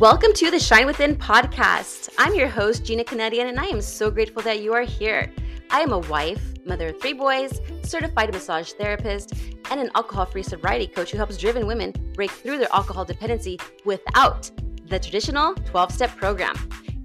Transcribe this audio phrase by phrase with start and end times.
[0.00, 2.10] Welcome to the Shine Within podcast.
[2.18, 5.32] I'm your host, Gina Kunadian, and I am so grateful that you are here.
[5.70, 9.32] I am a wife, mother of three boys, certified massage therapist,
[9.70, 13.58] and an alcohol free sobriety coach who helps driven women break through their alcohol dependency
[13.86, 14.50] without
[14.86, 16.54] the traditional 12 step program.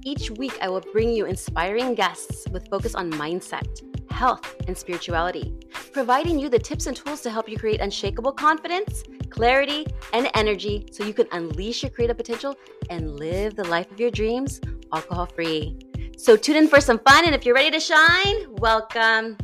[0.04, 3.70] Each week, I will bring you inspiring guests with focus on mindset,
[4.12, 5.56] health, and spirituality,
[5.94, 10.86] providing you the tips and tools to help you create unshakable confidence, clarity, and energy
[10.92, 12.56] so you can unleash your creative potential
[12.90, 14.62] and live the life of your dreams
[14.94, 15.80] alcohol free.
[16.18, 19.38] So, tune in for some fun, and if you're ready to shine, welcome.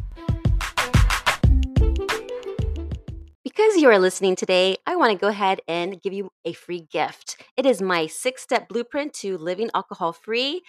[3.44, 6.82] Because you are listening today, I want to go ahead and give you a free
[6.92, 7.42] gift.
[7.58, 10.62] It is my six step blueprint to living alcohol free.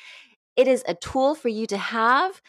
[0.57, 2.41] It is a tool for you to have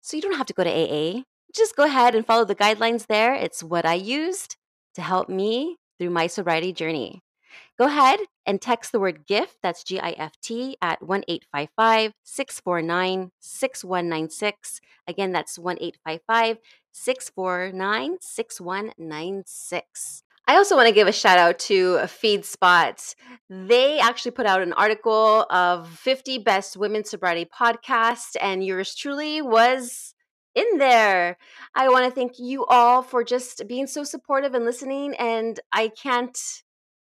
[0.00, 1.22] so you don't have to go to AA.
[1.54, 3.34] Just go ahead and follow the guidelines there.
[3.34, 4.56] It's what I used
[4.94, 7.22] to help me through my sobriety journey.
[7.78, 12.12] Go ahead and text the word GIFT, that's G I F T, at 1 855
[12.22, 14.80] 649 6196.
[15.06, 16.58] Again, that's 1 855
[16.92, 20.22] 649 6196.
[20.46, 23.14] I also want to give a shout out to FeedSpot.
[23.50, 29.42] They actually put out an article of 50 best women sobriety podcasts, and yours truly
[29.42, 30.14] was
[30.58, 31.36] in there.
[31.74, 35.88] I want to thank you all for just being so supportive and listening, and I
[35.88, 36.38] can't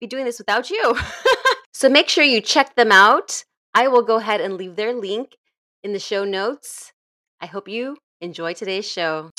[0.01, 0.97] be doing this without you.
[1.73, 3.45] so make sure you check them out.
[3.75, 5.37] I will go ahead and leave their link
[5.83, 6.93] in the show notes.
[7.41, 9.31] I hope you enjoy today's show.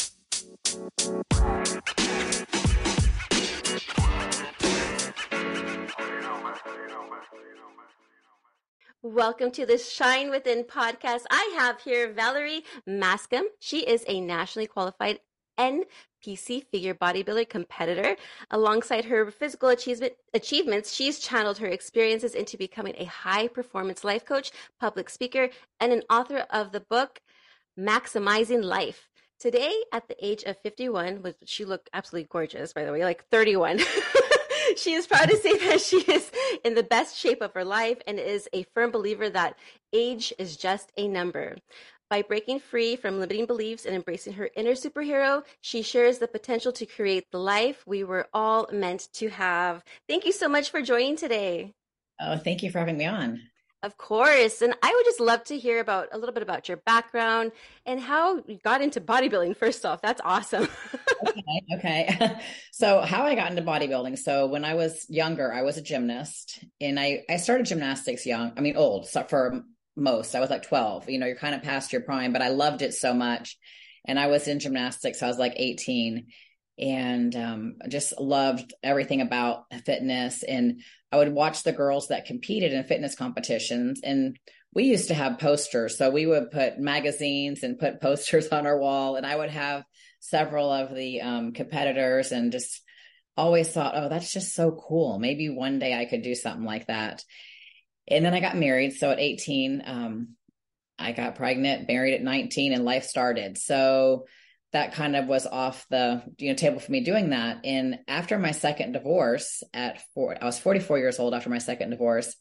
[9.14, 11.22] Welcome to the Shine Within podcast.
[11.32, 13.44] I have here Valerie Maksym.
[13.58, 15.22] She is a nationally qualified
[15.58, 18.18] NPC figure bodybuilder competitor.
[18.52, 24.26] Alongside her physical achievement, achievements, she's channeled her experiences into becoming a high performance life
[24.26, 27.22] coach, public speaker, and an author of the book
[27.80, 29.08] Maksymizing Life.
[29.40, 33.23] Today, at the age of 51, which she looked absolutely gorgeous, by the way, like
[33.30, 33.80] 31.
[34.78, 36.32] she is proud to say that she is
[36.64, 39.58] in the best shape of her life and is a firm believer that
[39.94, 41.55] age is just a number.
[42.10, 46.72] By breaking free from limiting beliefs and embracing her inner superhero, she shares the potential
[46.73, 49.83] to create the life we were all meant to have.
[50.08, 51.73] Thank you so much for joining today.
[52.20, 53.42] Oh, thank you for having me on.
[53.83, 54.64] Of course.
[54.64, 57.52] And I would just love to hear about a little bit about your background
[57.86, 60.02] and how you got into bodybuilding, first off.
[60.02, 60.67] That's awesome.
[61.27, 61.43] okay.
[61.77, 62.39] Okay.
[62.71, 64.20] So, how I got into bodybuilding.
[64.20, 68.54] So, when I was younger, I was a gymnast and I, I started gymnastics young.
[68.55, 69.64] I mean, old so for
[69.95, 70.36] most.
[70.36, 71.10] I was like 12.
[71.10, 73.58] You know, you're kind of past your prime, but I loved it so much.
[74.05, 75.21] And I was in gymnastics.
[75.21, 76.27] I was like 18
[76.77, 80.43] and um, just loved everything about fitness.
[80.43, 84.02] And I would watch the girls that competed in fitness competitions.
[84.04, 84.38] And
[84.73, 85.98] we used to have posters.
[85.98, 89.16] So we would put magazines and put posters on our wall.
[89.16, 89.83] And I would have
[90.20, 92.82] several of the um, competitors and just
[93.36, 95.20] always thought, oh, that's just so cool.
[95.20, 97.23] Maybe one day I could do something like that.
[98.08, 98.93] And then I got married.
[98.93, 100.30] So at 18, um,
[100.98, 103.58] I got pregnant, married at 19, and life started.
[103.58, 104.26] So
[104.73, 107.61] that kind of was off the you know table for me doing that.
[107.64, 111.89] And after my second divorce, at four, I was 44 years old after my second
[111.92, 112.36] divorce.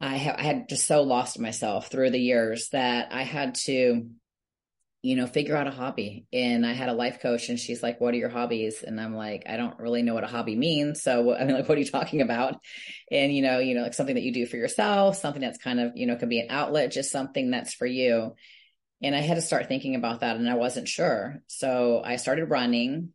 [0.00, 4.08] I, ha- I had just so lost myself through the years that I had to
[5.04, 6.24] you know, figure out a hobby.
[6.32, 8.82] And I had a life coach and she's like, what are your hobbies?
[8.82, 11.02] And I'm like, I don't really know what a hobby means.
[11.02, 12.56] So I mean, like, what are you talking about?
[13.10, 15.78] And, you know, you know, like something that you do for yourself, something that's kind
[15.78, 18.34] of, you know, can be an outlet, just something that's for you.
[19.04, 21.42] And I had to start thinking about that and I wasn't sure.
[21.46, 23.10] So I started running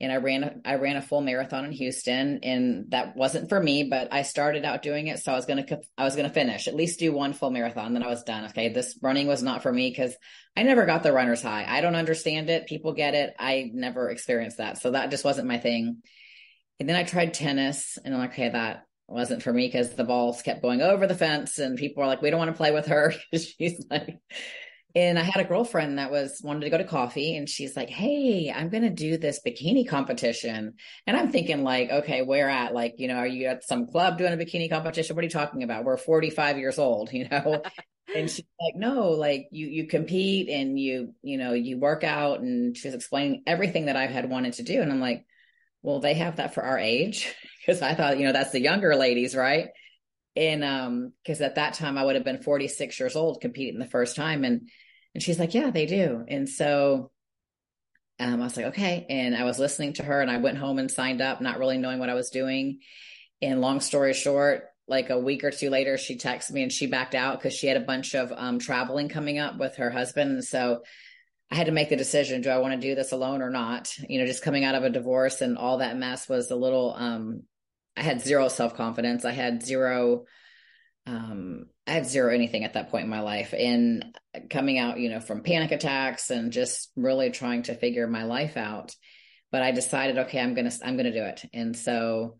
[0.00, 3.84] and I ran I ran a full marathon in Houston and that wasn't for me
[3.84, 6.34] but I started out doing it so I was going to I was going to
[6.34, 8.46] finish at least do one full marathon then I was done.
[8.46, 10.16] Okay this running was not for me cuz
[10.56, 11.66] I never got the runner's high.
[11.68, 12.66] I don't understand it.
[12.66, 13.34] People get it.
[13.38, 14.78] I never experienced that.
[14.78, 15.98] So that just wasn't my thing.
[16.80, 20.04] And then I tried tennis and I'm like okay that wasn't for me because the
[20.04, 22.72] balls kept going over the fence and people were like we don't want to play
[22.72, 24.18] with her she's like
[24.94, 27.88] and I had a girlfriend that was wanted to go to coffee and she's like,
[27.88, 30.74] Hey, I'm going to do this bikini competition.
[31.06, 32.74] And I'm thinking like, okay, where at?
[32.74, 35.16] Like, you know, are you at some club doing a bikini competition?
[35.16, 35.84] What are you talking about?
[35.84, 37.62] We're 45 years old, you know?
[38.14, 42.40] and she's like, no, like you, you compete and you, you know, you work out.
[42.40, 44.82] And she was explaining everything that I had wanted to do.
[44.82, 45.24] And I'm like,
[45.80, 47.34] well, they have that for our age.
[47.66, 49.68] Cause I thought, you know, that's the younger ladies, right?
[50.34, 53.86] And um, because at that time I would have been 46 years old competing the
[53.86, 54.44] first time.
[54.44, 54.68] And
[55.14, 56.24] and she's like, Yeah, they do.
[56.28, 57.10] And so
[58.18, 59.06] um, I was like, Okay.
[59.08, 61.78] And I was listening to her and I went home and signed up, not really
[61.78, 62.80] knowing what I was doing.
[63.40, 66.86] And long story short, like a week or two later, she texted me and she
[66.86, 70.30] backed out because she had a bunch of um, traveling coming up with her husband.
[70.30, 70.82] And so
[71.50, 73.92] I had to make the decision do I want to do this alone or not?
[74.08, 76.94] You know, just coming out of a divorce and all that mess was a little,
[76.96, 77.42] um,
[77.96, 79.24] I had zero self confidence.
[79.24, 80.24] I had zero,
[81.06, 83.54] um, I had zero anything at that point in my life.
[83.56, 84.16] And
[84.50, 88.56] coming out, you know, from panic attacks and just really trying to figure my life
[88.56, 88.94] out.
[89.50, 91.44] But I decided, okay, I'm going to, I'm to do it.
[91.52, 92.36] And so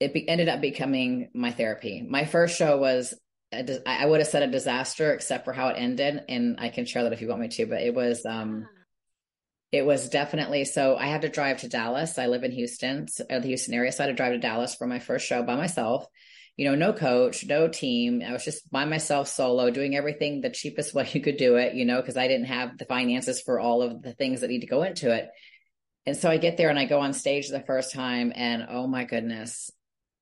[0.00, 2.06] it be, ended up becoming my therapy.
[2.08, 3.12] My first show was
[3.52, 6.22] I would have said a disaster except for how it ended.
[6.28, 8.66] And I can share that if you want me to, but it was, um,
[9.70, 12.18] it was definitely, so I had to drive to Dallas.
[12.18, 13.92] I live in Houston, or the Houston area.
[13.92, 16.06] So I had to drive to Dallas for my first show by myself,
[16.56, 18.22] you know, no coach, no team.
[18.26, 21.74] I was just by myself solo doing everything the cheapest way you could do it,
[21.74, 24.60] you know, cause I didn't have the finances for all of the things that need
[24.60, 25.28] to go into it.
[26.06, 28.86] And so I get there and I go on stage the first time and oh
[28.86, 29.70] my goodness,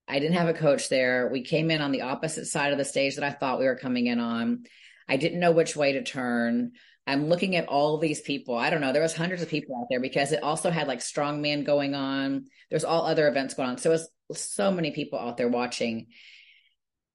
[0.08, 1.28] I didn't have a coach there.
[1.32, 3.76] We came in on the opposite side of the stage that I thought we were
[3.76, 4.64] coming in on.
[5.08, 6.72] I didn't know which way to turn.
[7.06, 8.56] I'm looking at all these people.
[8.56, 8.92] I don't know.
[8.92, 12.46] There was hundreds of people out there because it also had like strongman going on.
[12.72, 13.76] There's all other events going on.
[13.76, 16.06] So it was so many people out there watching.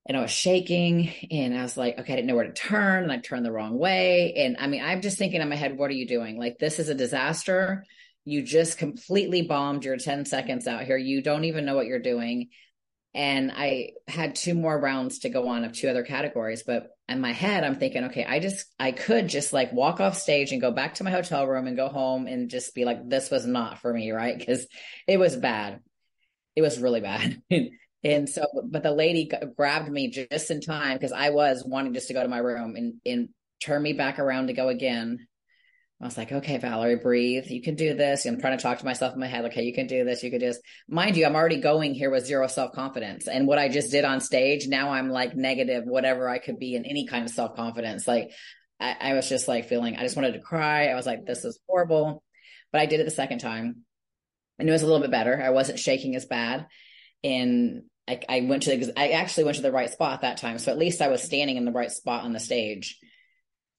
[0.05, 3.01] And I was shaking and I was like, okay, I didn't know where to turn
[3.01, 4.35] and I turned the wrong way.
[4.35, 6.37] And I mean, I'm just thinking in my head, what are you doing?
[6.37, 7.83] Like, this is a disaster.
[8.23, 10.95] You just completely bombed your 10 seconds out here.
[10.95, 12.49] You don't even know what you're doing
[13.13, 16.63] and I had two more rounds to go on of two other categories.
[16.65, 20.17] But in my head, I'm thinking, okay, I just, I could just like walk off
[20.17, 23.09] stage and go back to my hotel room and go home and just be like,
[23.09, 24.37] this was not for me, right?
[24.37, 24.67] Because
[25.07, 25.79] it was bad.
[26.55, 27.41] It was really bad.
[28.03, 32.07] and so, but the lady grabbed me just in time because I was wanting just
[32.09, 33.29] to go to my room and, and
[33.61, 35.26] turn me back around to go again.
[35.99, 37.47] I was like, okay, Valerie, breathe.
[37.47, 38.25] You can do this.
[38.25, 39.45] I'm trying to talk to myself in my head.
[39.45, 40.21] Okay, you can do this.
[40.21, 40.61] You can do this.
[40.87, 43.27] Mind you, I'm already going here with zero self confidence.
[43.27, 46.75] And what I just did on stage, now I'm like negative, whatever I could be
[46.75, 48.07] in any kind of self confidence.
[48.07, 48.29] Like
[48.79, 50.87] I, I, was just like feeling, I just wanted to cry.
[50.87, 52.23] I was like, this is horrible.
[52.71, 53.83] But I did it the second time
[54.59, 55.41] and it was a little bit better.
[55.41, 56.67] I wasn't shaking as bad.
[57.23, 60.59] And I, I went to the, I actually went to the right spot that time.
[60.59, 62.99] So at least I was standing in the right spot on the stage.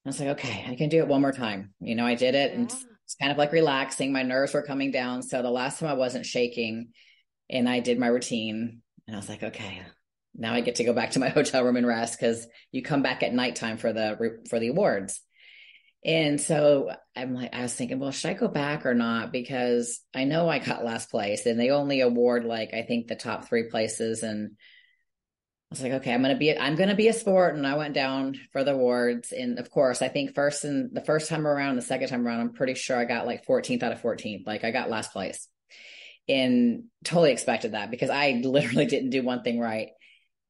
[0.05, 1.73] I was like, okay, I can do it one more time.
[1.79, 2.57] You know, I did it yeah.
[2.57, 2.71] and
[3.09, 4.11] it's kind of like relaxing.
[4.11, 5.23] My nerves were coming down.
[5.23, 6.89] So the last time I wasn't shaking
[7.49, 9.81] and I did my routine and I was like, okay,
[10.35, 13.01] now I get to go back to my hotel room and rest because you come
[13.01, 15.21] back at nighttime for the for the awards.
[16.05, 19.33] And so I'm like, I was thinking, well, should I go back or not?
[19.33, 23.15] Because I know I got last place and they only award like I think the
[23.15, 24.51] top three places and
[25.69, 28.39] was like, okay, I'm gonna be I'm gonna be a sport, and I went down
[28.51, 29.31] for the awards.
[29.31, 32.41] And of course, I think first and the first time around, the second time around,
[32.41, 34.47] I'm pretty sure I got like 14th out of 14th.
[34.47, 35.47] Like I got last place,
[36.27, 39.89] and totally expected that because I literally didn't do one thing right.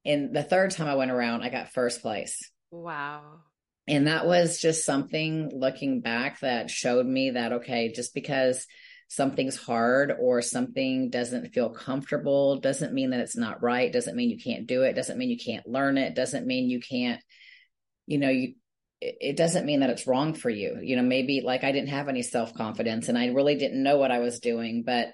[0.05, 2.39] And the third time I went around, I got first place.
[2.71, 3.41] Wow.
[3.87, 8.65] And that was just something looking back that showed me that okay, just because
[9.09, 14.29] something's hard or something doesn't feel comfortable doesn't mean that it's not right doesn't mean
[14.29, 17.21] you can't do it doesn't mean you can't learn it doesn't mean you can't
[18.05, 18.53] you know you
[19.01, 20.77] it doesn't mean that it's wrong for you.
[20.81, 24.11] You know maybe like i didn't have any self-confidence and i really didn't know what
[24.11, 25.07] i was doing but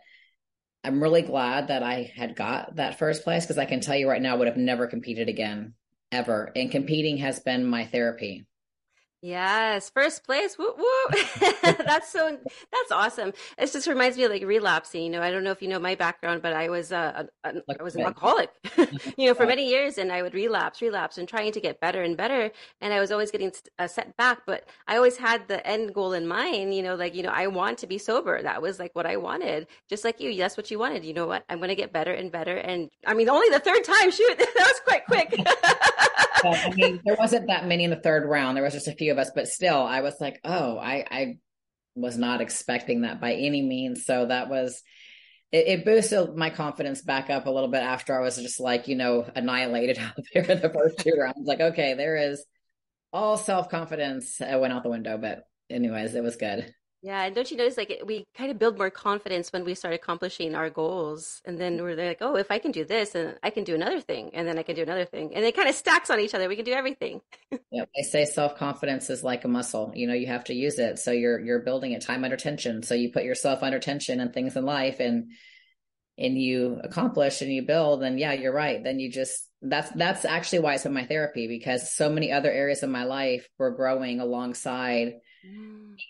[0.83, 4.09] i'm really glad that i had got that first place because i can tell you
[4.09, 5.73] right now i would have never competed again
[6.11, 6.52] ever.
[6.56, 8.45] And competing has been my therapy
[9.22, 10.56] Yes, first place.
[10.57, 11.19] Woo woo.
[11.64, 12.38] that's so
[12.72, 13.34] that's awesome.
[13.57, 15.04] It just reminds me of like relapsing.
[15.04, 17.50] You know, I don't know if you know my background, but I was uh, a,
[17.50, 18.52] a, I was an alcoholic.
[19.18, 22.04] you know, for many years, and I would relapse, relapse, and trying to get better
[22.04, 22.52] and better.
[22.81, 26.14] And I was always getting uh, set back, but I always had the end goal
[26.14, 26.76] in mind.
[26.76, 28.42] You know, like you know, I want to be sober.
[28.44, 29.68] That was like what I wanted.
[29.90, 31.04] Just like you, that's what you wanted.
[31.04, 31.45] You know what?
[31.50, 32.57] I'm going to get better and better.
[32.57, 34.12] And I mean, only the third time.
[34.12, 35.36] Shoot, that was quite quick.
[36.54, 38.56] I mean, there wasn't that many in the third round.
[38.56, 41.37] There was just a few of us, but still, I was like, oh, I, I
[41.95, 44.06] was not expecting that by any means.
[44.06, 44.81] So that was,
[45.52, 48.87] it, it, boosted my confidence back up a little bit after I was just like,
[48.87, 51.45] you know, annihilated out there in the first two rounds.
[51.47, 52.45] Like, okay, there is
[53.14, 55.18] all self confidence uh, went out the window.
[55.18, 56.73] But, anyways, it was good.
[57.06, 59.94] Yeah, and don't you notice like we kind of build more confidence when we start
[59.94, 63.52] accomplishing our goals, and then we're like, oh, if I can do this, and I
[63.52, 65.76] can do another thing, and then I can do another thing, and it kind of
[65.76, 66.50] stacks on each other.
[66.50, 67.21] We can do everything.
[67.71, 69.92] yeah, they say self confidence is like a muscle.
[69.94, 72.81] You know, you have to use it, so you're you're building it time under tension.
[72.81, 75.30] So you put yourself under tension and things in life, and
[76.18, 78.83] and you accomplish and you build, and yeah, you're right.
[78.83, 82.52] Then you just that's that's actually why it's been my therapy because so many other
[82.52, 85.19] areas of my life were growing alongside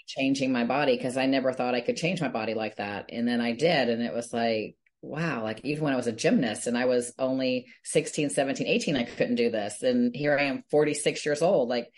[0.08, 3.10] changing my body because I never thought I could change my body like that.
[3.10, 3.90] And then I did.
[3.90, 7.14] And it was like, wow, like even when I was a gymnast and I was
[7.20, 9.84] only 16, 17, 18, I couldn't do this.
[9.84, 11.92] And here I am 46 years old, like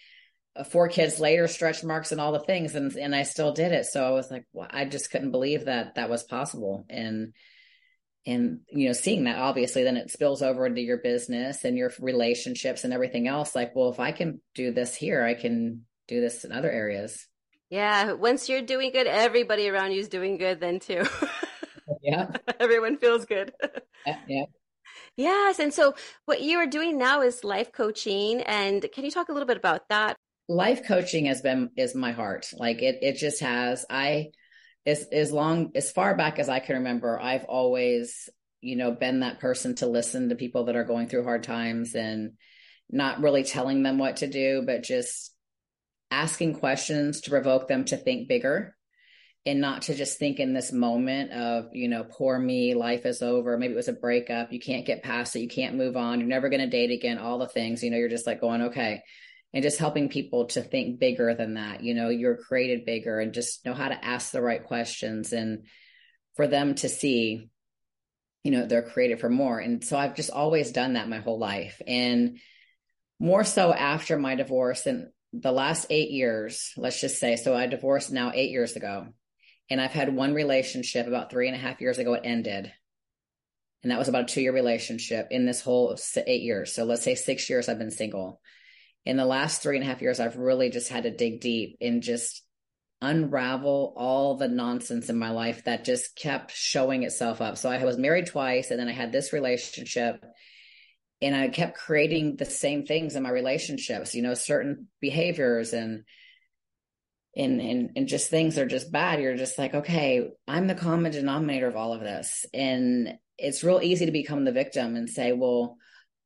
[0.55, 2.75] uh, four kids later, stretch marks and all the things.
[2.75, 3.85] And, and I still did it.
[3.85, 6.85] So I was like, well, I just couldn't believe that that was possible.
[6.89, 7.33] And,
[8.25, 11.93] and, you know, seeing that obviously then it spills over into your business and your
[11.99, 13.55] relationships and everything else.
[13.55, 17.27] Like, well, if I can do this here, I can do this in other areas.
[17.69, 18.13] Yeah.
[18.13, 21.03] Once you're doing good, everybody around you is doing good then too.
[22.01, 22.31] yeah.
[22.59, 23.51] Everyone feels good.
[24.05, 24.19] yeah.
[24.27, 24.45] yeah.
[25.17, 25.59] Yes.
[25.59, 25.95] And so
[26.25, 28.41] what you are doing now is life coaching.
[28.41, 30.15] And can you talk a little bit about that?
[30.47, 32.47] Life coaching has been is my heart.
[32.53, 33.85] Like it it just has.
[33.89, 34.27] I
[34.85, 38.29] as as long as far back as I can remember, I've always,
[38.61, 41.95] you know, been that person to listen to people that are going through hard times
[41.95, 42.33] and
[42.89, 45.33] not really telling them what to do, but just
[46.11, 48.75] asking questions to provoke them to think bigger
[49.45, 53.21] and not to just think in this moment of, you know, poor me, life is
[53.21, 53.57] over.
[53.57, 54.51] Maybe it was a breakup.
[54.51, 55.39] You can't get past it.
[55.39, 56.19] You can't move on.
[56.19, 57.17] You're never going to date again.
[57.17, 59.01] All the things, you know, you're just like going, okay.
[59.53, 61.81] And just helping people to think bigger than that.
[61.81, 65.65] You know, you're created bigger and just know how to ask the right questions and
[66.35, 67.49] for them to see,
[68.43, 69.59] you know, they're created for more.
[69.59, 71.81] And so I've just always done that my whole life.
[71.87, 72.39] And
[73.19, 77.67] more so after my divorce and the last eight years, let's just say, so I
[77.67, 79.07] divorced now eight years ago.
[79.69, 82.71] And I've had one relationship about three and a half years ago, it ended.
[83.83, 86.73] And that was about a two year relationship in this whole eight years.
[86.73, 88.41] So let's say six years I've been single.
[89.05, 91.77] In the last three and a half years, I've really just had to dig deep
[91.79, 92.43] and just
[93.01, 97.57] unravel all the nonsense in my life that just kept showing itself up.
[97.57, 100.23] So I was married twice and then I had this relationship
[101.21, 106.03] and I kept creating the same things in my relationships, you know, certain behaviors and
[107.35, 109.21] and and and just things are just bad.
[109.21, 112.45] You're just like, okay, I'm the common denominator of all of this.
[112.53, 115.77] And it's real easy to become the victim and say, well,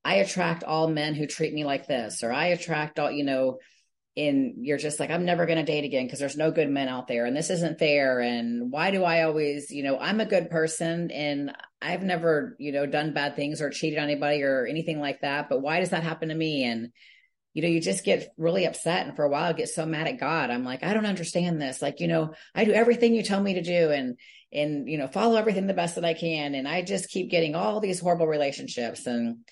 [0.03, 3.59] I attract all men who treat me like this, or I attract all, you know,
[4.17, 6.89] and you're just like, I'm never going to date again because there's no good men
[6.89, 8.19] out there and this isn't fair.
[8.19, 12.73] And why do I always, you know, I'm a good person and I've never, you
[12.73, 15.47] know, done bad things or cheated on anybody or anything like that.
[15.47, 16.65] But why does that happen to me?
[16.65, 16.89] And,
[17.53, 19.07] you know, you just get really upset.
[19.07, 20.49] And for a while, I get so mad at God.
[20.49, 21.81] I'm like, I don't understand this.
[21.81, 24.17] Like, you know, I do everything you tell me to do and,
[24.51, 26.53] and, you know, follow everything the best that I can.
[26.53, 29.07] And I just keep getting all these horrible relationships.
[29.07, 29.45] And,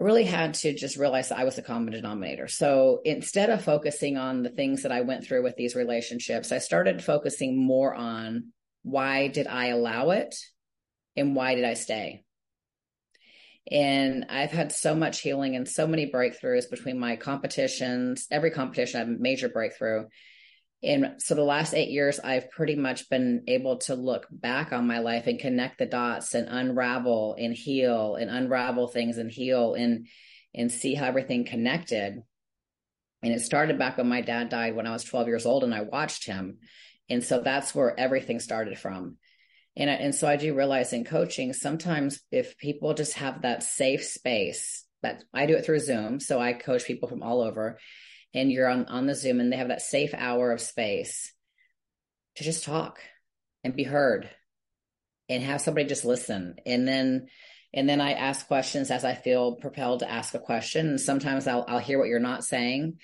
[0.00, 2.48] really had to just realize that I was the common denominator.
[2.48, 6.58] So instead of focusing on the things that I went through with these relationships, I
[6.58, 8.52] started focusing more on
[8.82, 10.34] why did I allow it
[11.16, 12.24] and why did I stay?
[13.70, 18.26] And I've had so much healing and so many breakthroughs between my competitions.
[18.30, 20.06] Every competition, I have a major breakthrough.
[20.82, 24.86] And so the last eight years, I've pretty much been able to look back on
[24.86, 29.74] my life and connect the dots and unravel and heal and unravel things and heal
[29.74, 30.06] and
[30.54, 32.22] and see how everything connected.
[33.22, 35.74] And it started back when my dad died when I was 12 years old and
[35.74, 36.58] I watched him.
[37.08, 39.16] And so that's where everything started from.
[39.76, 44.04] And, and so I do realize in coaching, sometimes if people just have that safe
[44.04, 46.20] space, that I do it through Zoom.
[46.20, 47.78] So I coach people from all over
[48.34, 51.32] and you're on, on the Zoom and they have that safe hour of space
[52.36, 53.00] to just talk
[53.64, 54.30] and be heard
[55.28, 56.56] and have somebody just listen.
[56.66, 57.28] And then,
[57.72, 60.88] and then I ask questions as I feel propelled to ask a question.
[60.88, 62.98] And sometimes I'll, I'll hear what you're not saying.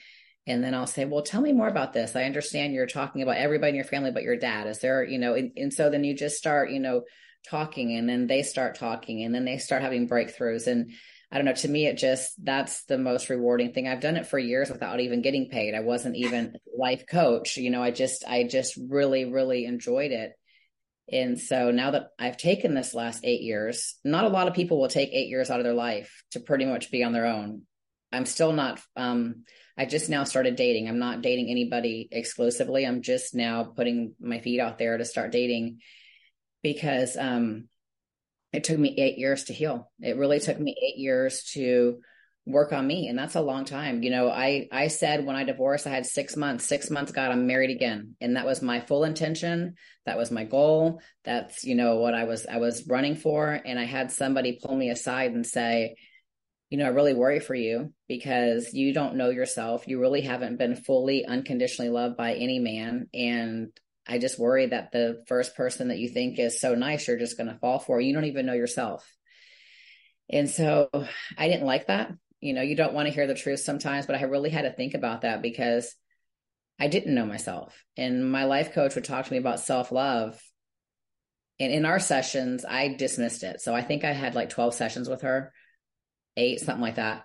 [0.46, 2.14] And then I'll say, well, tell me more about this.
[2.14, 4.66] I understand you're talking about everybody in your family, but your dad.
[4.68, 7.02] Is there, you know, and, and so then you just start, you know,
[7.48, 10.66] talking and then they start talking and then they start having breakthroughs.
[10.66, 10.92] And
[11.30, 13.88] I don't know, to me, it just, that's the most rewarding thing.
[13.88, 15.74] I've done it for years without even getting paid.
[15.74, 17.56] I wasn't even life coach.
[17.56, 20.32] You know, I just, I just really, really enjoyed it.
[21.10, 24.80] And so now that I've taken this last eight years, not a lot of people
[24.80, 27.62] will take eight years out of their life to pretty much be on their own.
[28.12, 29.44] I'm still not, um,
[29.76, 30.88] I just now started dating.
[30.88, 32.86] I'm not dating anybody exclusively.
[32.86, 35.78] I'm just now putting my feet out there to start dating
[36.62, 37.68] because, um,
[38.56, 39.90] it took me eight years to heal.
[40.00, 41.98] It really took me eight years to
[42.46, 43.08] work on me.
[43.08, 44.02] And that's a long time.
[44.02, 47.30] You know, I, I said when I divorced, I had six months, six months, God,
[47.30, 48.14] I'm married again.
[48.18, 49.74] And that was my full intention.
[50.06, 51.02] That was my goal.
[51.22, 53.50] That's, you know, what I was, I was running for.
[53.52, 55.96] And I had somebody pull me aside and say,
[56.70, 59.86] you know, I really worry for you because you don't know yourself.
[59.86, 63.08] You really haven't been fully unconditionally loved by any man.
[63.12, 63.68] And
[64.08, 67.36] I just worry that the first person that you think is so nice, you're just
[67.36, 68.00] going to fall for.
[68.00, 69.06] You don't even know yourself.
[70.30, 70.88] And so
[71.36, 72.12] I didn't like that.
[72.40, 74.72] You know, you don't want to hear the truth sometimes, but I really had to
[74.72, 75.94] think about that because
[76.78, 77.74] I didn't know myself.
[77.96, 80.40] And my life coach would talk to me about self love.
[81.58, 83.60] And in our sessions, I dismissed it.
[83.62, 85.52] So I think I had like 12 sessions with her,
[86.36, 87.24] eight, something like that.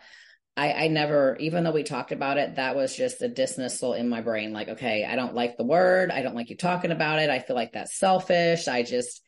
[0.58, 4.10] I, I never, even though we talked about it, that was just a dismissal in
[4.10, 4.52] my brain.
[4.52, 6.12] Like, okay, I don't like the word.
[6.12, 7.30] I don't like you talking about it.
[7.30, 8.68] I feel like that's selfish.
[8.68, 9.22] I just,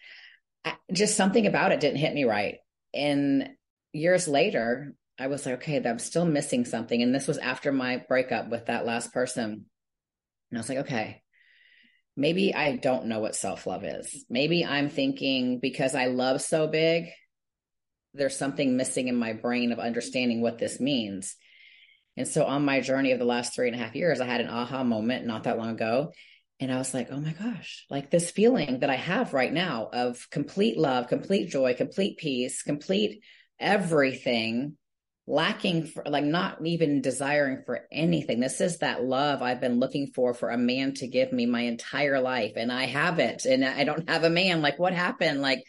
[0.66, 2.58] I, just something about it didn't hit me right.
[2.94, 3.50] And
[3.94, 7.02] years later, I was like, okay, I'm still missing something.
[7.02, 9.66] And this was after my breakup with that last person.
[10.52, 11.22] And I was like, okay,
[12.18, 14.26] maybe I don't know what self love is.
[14.30, 17.10] Maybe I'm thinking because I love so big,
[18.14, 21.36] there's something missing in my brain of understanding what this means.
[22.16, 24.42] And so on my journey of the last three and a half years, I had
[24.42, 26.12] an aha moment not that long ago.
[26.60, 29.90] And I was like, oh my gosh, like this feeling that I have right now
[29.92, 33.24] of complete love, complete joy, complete peace, complete
[33.60, 34.78] everything
[35.26, 38.40] lacking for like not even desiring for anything.
[38.40, 41.62] This is that love i've been looking for for a man to give me my
[41.62, 42.54] entire life.
[42.56, 43.46] And i have it.
[43.46, 44.62] And i don't have a man.
[44.62, 45.42] Like what happened?
[45.42, 45.64] Like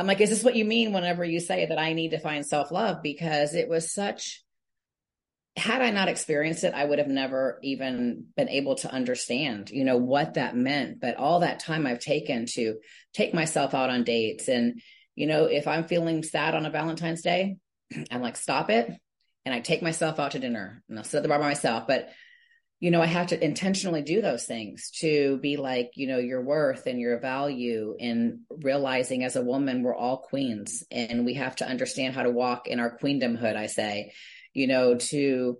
[0.00, 2.46] i'm like is this what you mean whenever you say that i need to find
[2.46, 4.42] self-love because it was such
[5.56, 9.84] had i not experienced it i would have never even been able to understand you
[9.84, 12.76] know what that meant but all that time i've taken to
[13.12, 14.80] take myself out on dates and
[15.14, 17.56] you know if i'm feeling sad on a valentine's day
[18.10, 18.90] I'm like, stop it.
[19.44, 21.86] And I take myself out to dinner and I'll sit at the bar by myself.
[21.86, 22.10] But,
[22.80, 26.42] you know, I have to intentionally do those things to be like, you know, your
[26.42, 31.56] worth and your value and realizing as a woman, we're all queens and we have
[31.56, 33.54] to understand how to walk in our queendomhood.
[33.54, 34.12] I say,
[34.54, 35.58] you know, to,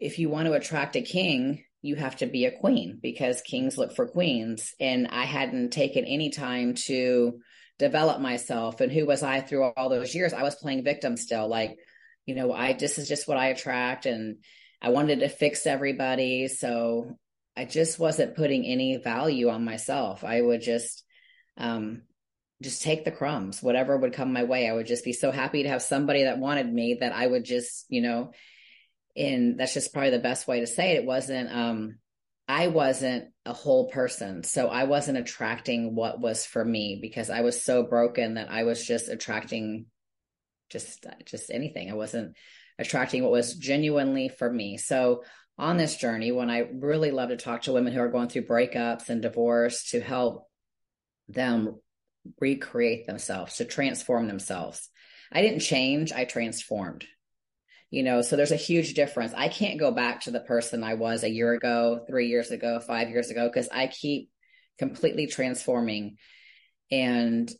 [0.00, 3.78] if you want to attract a king, you have to be a queen because kings
[3.78, 4.74] look for queens.
[4.80, 7.38] And I hadn't taken any time to,
[7.78, 10.32] develop myself and who was I through all those years.
[10.32, 11.48] I was playing victim still.
[11.48, 11.76] Like,
[12.26, 14.36] you know, I this is just what I attract and
[14.84, 16.46] I wanted to fix everybody.
[16.46, 17.16] So
[17.56, 20.24] I just wasn't putting any value on myself.
[20.24, 21.02] I would just
[21.56, 22.02] um
[22.62, 24.68] just take the crumbs, whatever would come my way.
[24.68, 27.44] I would just be so happy to have somebody that wanted me that I would
[27.44, 28.32] just, you know,
[29.16, 30.98] and that's just probably the best way to say it.
[30.98, 31.98] It wasn't um
[32.46, 34.42] I wasn't a whole person.
[34.42, 38.64] So I wasn't attracting what was for me because I was so broken that I
[38.64, 39.86] was just attracting
[40.68, 41.90] just just anything.
[41.90, 42.36] I wasn't
[42.78, 44.76] attracting what was genuinely for me.
[44.76, 45.24] So
[45.56, 48.46] on this journey, when I really love to talk to women who are going through
[48.46, 50.48] breakups and divorce to help
[51.28, 51.80] them
[52.40, 54.88] recreate themselves, to transform themselves.
[55.30, 57.06] I didn't change, I transformed
[57.94, 60.94] you know so there's a huge difference i can't go back to the person i
[60.94, 64.30] was a year ago three years ago five years ago because i keep
[64.78, 66.16] completely transforming
[66.90, 67.52] and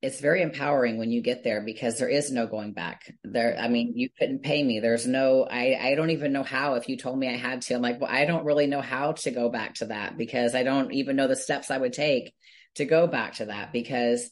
[0.00, 3.12] it's very empowering when you get there because there is no going back.
[3.24, 4.80] There i mean you couldn't pay me.
[4.80, 7.74] There's no i i don't even know how if you told me i had to
[7.74, 10.62] i'm like well i don't really know how to go back to that because i
[10.62, 12.32] don't even know the steps i would take
[12.76, 14.30] to go back to that because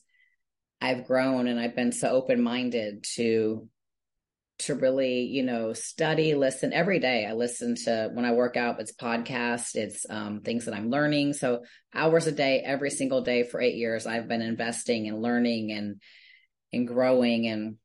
[0.80, 3.68] i've grown and i've been so open minded to
[4.58, 7.26] to really, you know, study, listen every day.
[7.26, 11.34] I listen to when I work out, it's podcasts, it's um, things that I'm learning.
[11.34, 11.64] So
[11.94, 16.00] hours a day, every single day for eight years, I've been investing and learning and
[16.72, 17.46] and growing.
[17.46, 17.76] And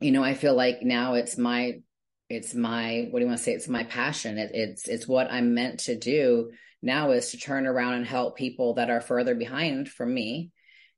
[0.00, 1.80] you know, I feel like now it's my
[2.28, 3.52] it's my what do you want to say?
[3.52, 4.38] It's my passion.
[4.38, 6.50] It, it's it's what I'm meant to do
[6.82, 10.50] now is to turn around and help people that are further behind from me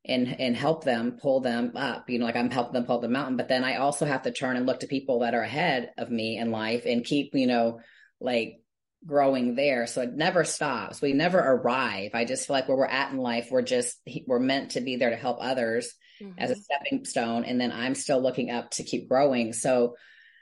[0.09, 3.09] and and help them pull them up you know like i'm helping them pull the
[3.09, 3.37] mountain.
[3.37, 6.11] But then i also have to turn and look to people that are ahead of
[6.11, 7.81] me in life and keep you know
[8.21, 8.61] like
[9.05, 9.87] growing there.
[9.87, 11.01] So it never stops.
[11.01, 12.11] We never arrive.
[12.15, 14.97] I just feel like where we're at in life we're just we're meant to be
[14.97, 16.39] there to help others mm-hmm.
[16.39, 16.63] as a mm-hmm.
[16.63, 17.45] stepping stone.
[17.45, 19.53] And then i'm still looking up to keep growing.
[19.53, 19.95] So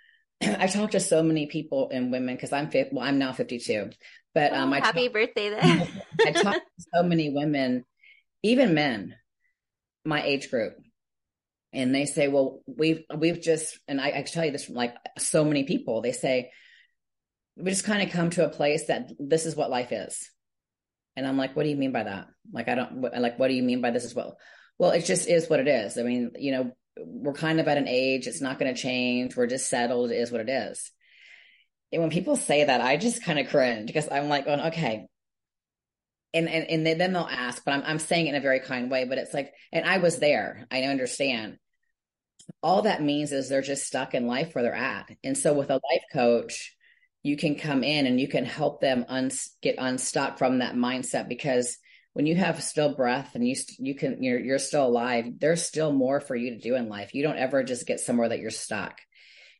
[0.43, 3.91] i talked to so many people and women because i'm well i'm now 52
[4.35, 5.89] but um I happy talk, birthday then.
[6.27, 7.85] I talk to so many women
[8.43, 9.15] even men
[10.05, 10.75] my age group.
[11.73, 14.95] And they say well we've we've just and I, I tell you this from like
[15.19, 16.03] so many people.
[16.03, 16.53] They say
[17.57, 20.31] we just kind of come to a place that this is what life is.
[21.17, 22.29] And i'm like what do you mean by that?
[22.53, 24.39] Like i don't like what do you mean by this as well?
[24.79, 25.99] Well it just is what it is.
[25.99, 29.37] I mean you know we're kind of at an age it's not going to change.
[29.37, 30.93] We're just settled it is what it is.
[31.93, 35.07] And when people say that i just kind of cringe because i'm like going okay
[36.35, 38.91] and, and, and then they'll ask, but I'm, I'm saying it in a very kind
[38.91, 40.67] way, but it's like, and I was there.
[40.71, 41.59] I understand.
[42.63, 45.09] All that means is they're just stuck in life where they're at.
[45.23, 46.75] And so with a life coach,
[47.23, 49.31] you can come in and you can help them un-
[49.63, 51.79] get unstuck from that mindset because
[52.13, 55.93] when you have still breath and you you can you're you're still alive there's still
[55.93, 58.51] more for you to do in life you don't ever just get somewhere that you're
[58.51, 59.01] stuck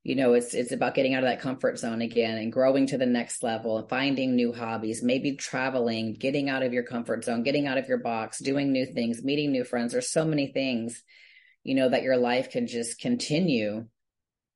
[0.05, 2.99] you know it's it's about getting out of that comfort zone again and growing to
[2.99, 7.43] the next level and finding new hobbies maybe traveling getting out of your comfort zone
[7.43, 9.93] getting out of your box doing new things meeting new friends.
[9.93, 11.03] There's so many things
[11.65, 13.87] you know that your life can just continue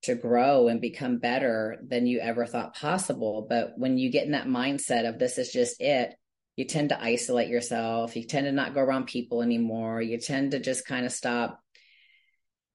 [0.03, 3.47] to grow and become better than you ever thought possible.
[3.49, 6.15] But when you get in that mindset of this is just it
[6.55, 8.17] you tend to isolate yourself.
[8.17, 10.03] You tend to not go around people anymore.
[10.03, 11.61] You tend to just kind of stop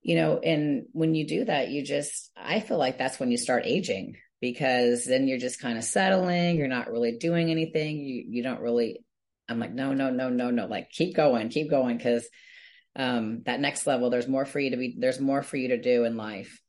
[0.03, 3.37] you know, and when you do that, you just, I feel like that's when you
[3.37, 6.57] start aging because then you're just kind of settling.
[6.57, 7.99] You're not really doing anything.
[7.99, 8.99] You, you don't really,
[9.47, 10.65] I'm like, no, no, no, no, no.
[10.67, 11.97] Like keep going, keep going.
[11.99, 12.27] Cause,
[12.95, 15.81] um, that next level, there's more for you to be, there's more for you to
[15.81, 16.59] do in life.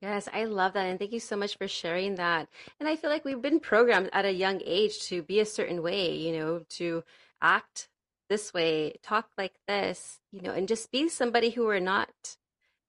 [0.00, 0.86] Yes, I love that.
[0.86, 2.48] And thank you so much for sharing that.
[2.80, 5.82] And I feel like we've been programmed at a young age to be a certain
[5.82, 7.04] way, you know, to
[7.42, 7.88] act
[8.28, 12.36] this way, talk like this, you know, and just be somebody who we're not.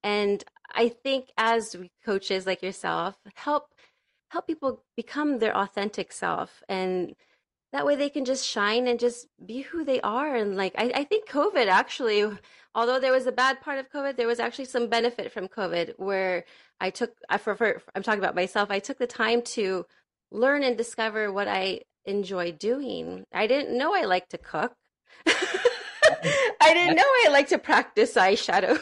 [0.03, 1.75] And I think as
[2.05, 3.73] coaches like yourself, help
[4.29, 6.61] help people become their authentic self.
[6.69, 7.15] And
[7.71, 10.35] that way they can just shine and just be who they are.
[10.35, 12.25] And like I, I think covid actually
[12.75, 15.93] although there was a bad part of covid there was actually some benefit from covid
[15.97, 16.45] where
[16.79, 19.85] i took i for, for i'm talking about myself i took the time to
[20.31, 23.25] learn and discover what i enjoy doing.
[23.33, 24.73] I didn't know i like to cook
[26.61, 28.79] I didn't know I like to practice eyeshadows.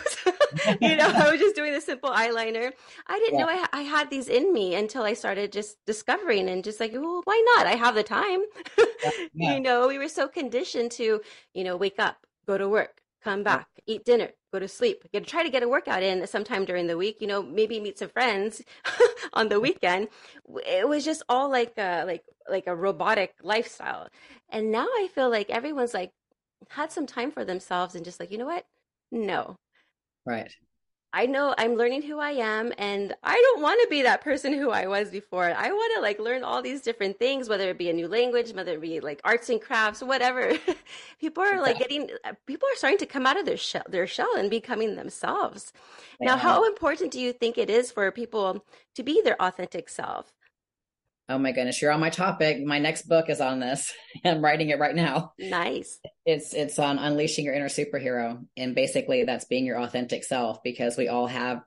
[0.81, 2.71] you know, I was just doing the simple eyeliner.
[3.07, 3.45] I didn't yeah.
[3.45, 6.93] know I, I, had these in me until I started just discovering and just like,
[6.93, 7.67] well, why not?
[7.67, 8.41] I have the time.
[8.77, 9.11] Yeah.
[9.53, 11.21] you know, we were so conditioned to,
[11.53, 15.03] you know, wake up, go to work, come back, eat dinner, go to sleep.
[15.13, 17.17] Get try to get a workout in sometime during the week.
[17.21, 18.61] You know, maybe meet some friends
[19.33, 20.09] on the weekend.
[20.65, 24.07] It was just all like a, like like a robotic lifestyle.
[24.49, 26.11] And now I feel like everyone's like
[26.69, 28.65] had some time for themselves and just like, you know what?
[29.11, 29.55] No.
[30.25, 30.51] Right.
[31.17, 34.53] I know I'm learning who I am and I don't want to be that person
[34.53, 35.45] who I was before.
[35.45, 38.51] I want to like learn all these different things, whether it be a new language,
[38.53, 40.53] whether it be like arts and crafts, whatever.
[41.19, 44.05] people are like getting, uh, people are starting to come out of their shell, their
[44.05, 45.73] shell and becoming themselves.
[46.21, 50.36] now, how important do you think it is for people to be their authentic self?
[51.29, 52.63] Oh my goodness, you're on my topic.
[52.63, 53.93] My next book is on this.
[54.25, 55.33] I'm writing it right now.
[55.37, 55.99] Nice.
[56.25, 60.95] It's it's on unleashing your inner superhero and basically that's being your authentic self because
[60.97, 61.61] we all have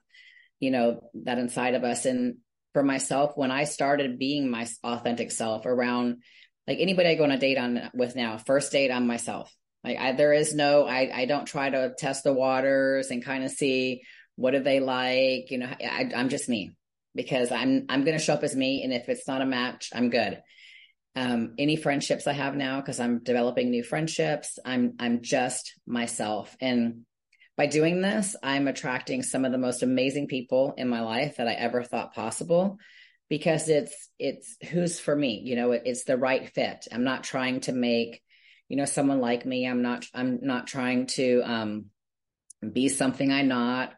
[0.60, 2.36] you know that inside of us and
[2.72, 6.22] for myself when I started being my authentic self around
[6.66, 9.54] like anybody I go on a date on with now, first date I'm myself.
[9.84, 13.44] Like I, there is no I I don't try to test the waters and kind
[13.44, 14.02] of see
[14.36, 16.72] what do they like, you know, I, I'm just me
[17.14, 19.90] because I'm I'm going to show up as me, and if it's not a match,
[19.94, 20.42] I'm good.
[21.16, 26.56] Um, any friendships I have now, because I'm developing new friendships, I'm I'm just myself,
[26.60, 27.04] and
[27.56, 31.48] by doing this, I'm attracting some of the most amazing people in my life that
[31.48, 32.78] I ever thought possible
[33.28, 36.86] because it's it's who's for me you know it, it's the right fit.
[36.90, 38.22] I'm not trying to make
[38.68, 39.66] you know someone like me.
[39.66, 41.86] I'm not i'm not trying to um
[42.72, 43.94] be something i'm not.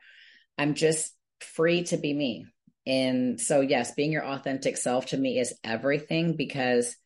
[0.59, 2.47] I'm just free to be me
[2.87, 6.97] and so, yes, being your authentic self to me is everything because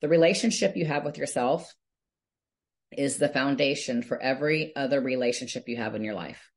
[0.00, 1.72] the relationship you have with yourself
[2.96, 6.50] is the foundation for every other relationship you have in your life.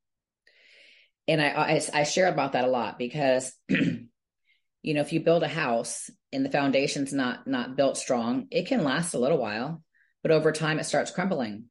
[1.28, 4.08] And I, I, I share about that a lot because, you
[4.84, 8.84] know, if you build a house and the foundation's not not built strong, it can
[8.84, 9.84] last a little while,
[10.22, 11.66] but over time it starts crumbling.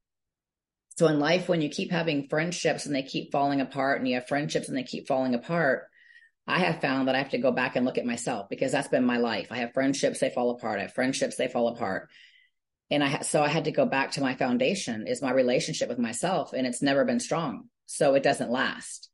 [0.97, 4.15] So in life, when you keep having friendships and they keep falling apart, and you
[4.15, 5.87] have friendships and they keep falling apart,
[6.49, 8.87] I have found that I have to go back and look at myself because that's
[8.87, 9.47] been my life.
[9.51, 10.79] I have friendships, they fall apart.
[10.79, 12.09] I have friendships, they fall apart.
[12.91, 15.99] And I, so I had to go back to my foundation is my relationship with
[15.99, 17.65] myself and it's never been strong.
[17.85, 19.09] So it doesn't last.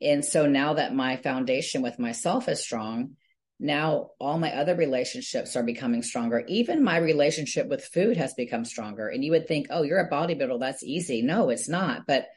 [0.00, 3.16] And so now that my foundation with myself is strong,
[3.58, 6.44] now all my other relationships are becoming stronger.
[6.46, 9.08] Even my relationship with food has become stronger.
[9.08, 10.60] And you would think, oh, you're a bodybuilder.
[10.60, 11.22] That's easy.
[11.22, 12.06] No, it's not.
[12.06, 12.28] But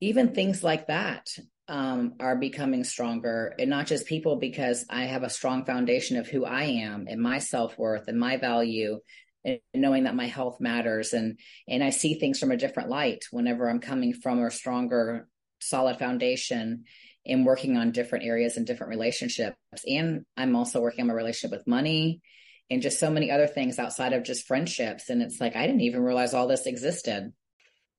[0.00, 1.28] even things like that
[1.68, 6.28] um, are becoming stronger and not just people because I have a strong foundation of
[6.28, 9.00] who I am and my self-worth and my value
[9.44, 11.12] and knowing that my health matters.
[11.12, 15.28] And and I see things from a different light whenever I'm coming from a stronger
[15.60, 16.84] solid foundation
[17.26, 19.56] and working on different areas and different relationships.
[19.86, 22.20] And I'm also working on my relationship with money
[22.70, 25.08] and just so many other things outside of just friendships.
[25.08, 27.32] And it's like I didn't even realize all this existed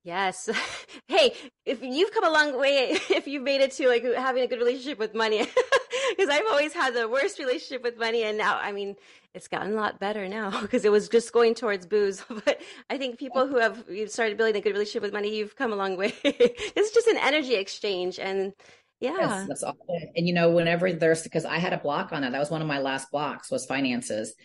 [0.06, 0.48] Yes.
[1.08, 1.34] hey,
[1.66, 4.60] if you've come a long way, if you've made it to like having a good
[4.60, 5.40] relationship with money,
[6.10, 8.96] because I've always had the worst relationship with money, and now, I mean,
[9.34, 12.24] it's gotten a lot better now because it was just going towards booze.
[12.46, 15.56] But I think people who have you've started building a good relationship with money, you've
[15.56, 16.14] come a long way.
[16.24, 18.54] it's just an energy exchange, and
[19.00, 19.18] Yeah.
[19.18, 19.76] Yes, that's all.
[20.16, 22.32] And you know, whenever there's because I had a block on that.
[22.32, 24.36] That was one of my last blocks was finances.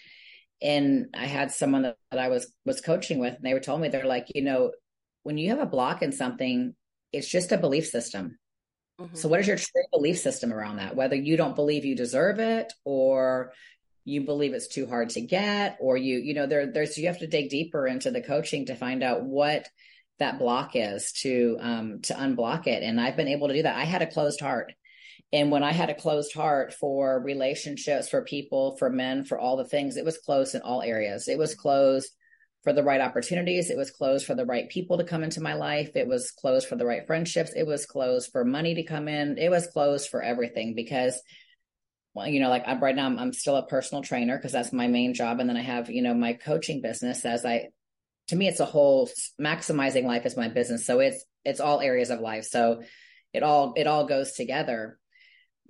[0.63, 3.83] And I had someone that, that I was was coaching with, and they were telling
[3.83, 4.71] me they're like, you know,
[5.23, 6.75] when you have a block in something,
[7.13, 8.39] it's just a belief system.
[9.01, 9.17] Mm-hmm.
[9.17, 10.95] So what is your true belief system around that?
[10.95, 13.53] Whether you don't believe you deserve it or
[14.05, 17.19] you believe it's too hard to get or you you know there there's you have
[17.19, 19.69] to dig deeper into the coaching to find out what
[20.19, 23.77] that block is to um to unblock it and I've been able to do that.
[23.77, 24.73] I had a closed heart.
[25.33, 29.57] And when I had a closed heart for relationships, for people, for men, for all
[29.57, 31.29] the things, it was closed in all areas.
[31.29, 32.11] It was closed
[32.63, 33.71] for the right opportunities.
[33.71, 35.91] It was closed for the right people to come into my life.
[35.95, 37.53] It was closed for the right friendships.
[37.57, 39.39] It was closed for money to come in.
[39.39, 41.21] It was closed for everything because,
[42.15, 44.73] well, you know, like I'm right now, I'm, I'm still a personal trainer because that's
[44.73, 45.41] my main job.
[45.41, 47.69] And then I have, you know, my coaching business as I,
[48.29, 49.09] to me, it's a whole
[49.41, 50.87] maximizing life is my business.
[50.87, 52.45] So it's, it's all areas of life.
[52.45, 52.83] So
[53.33, 55.00] it all, it all goes together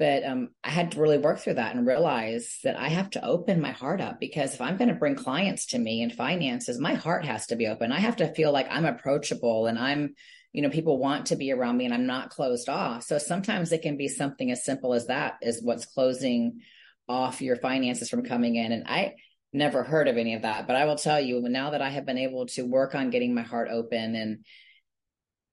[0.00, 3.24] but um, I had to really work through that and realize that I have to
[3.24, 6.80] open my heart up because if I'm going to bring clients to me and finances,
[6.80, 7.92] my heart has to be open.
[7.92, 10.14] I have to feel like I'm approachable and I'm,
[10.54, 13.02] you know, people want to be around me and I'm not closed off.
[13.02, 16.60] So sometimes it can be something as simple as that is what's closing
[17.06, 18.72] off your finances from coming in.
[18.72, 19.16] And I
[19.52, 22.06] never heard of any of that, but I will tell you now that I have
[22.06, 24.46] been able to work on getting my heart open and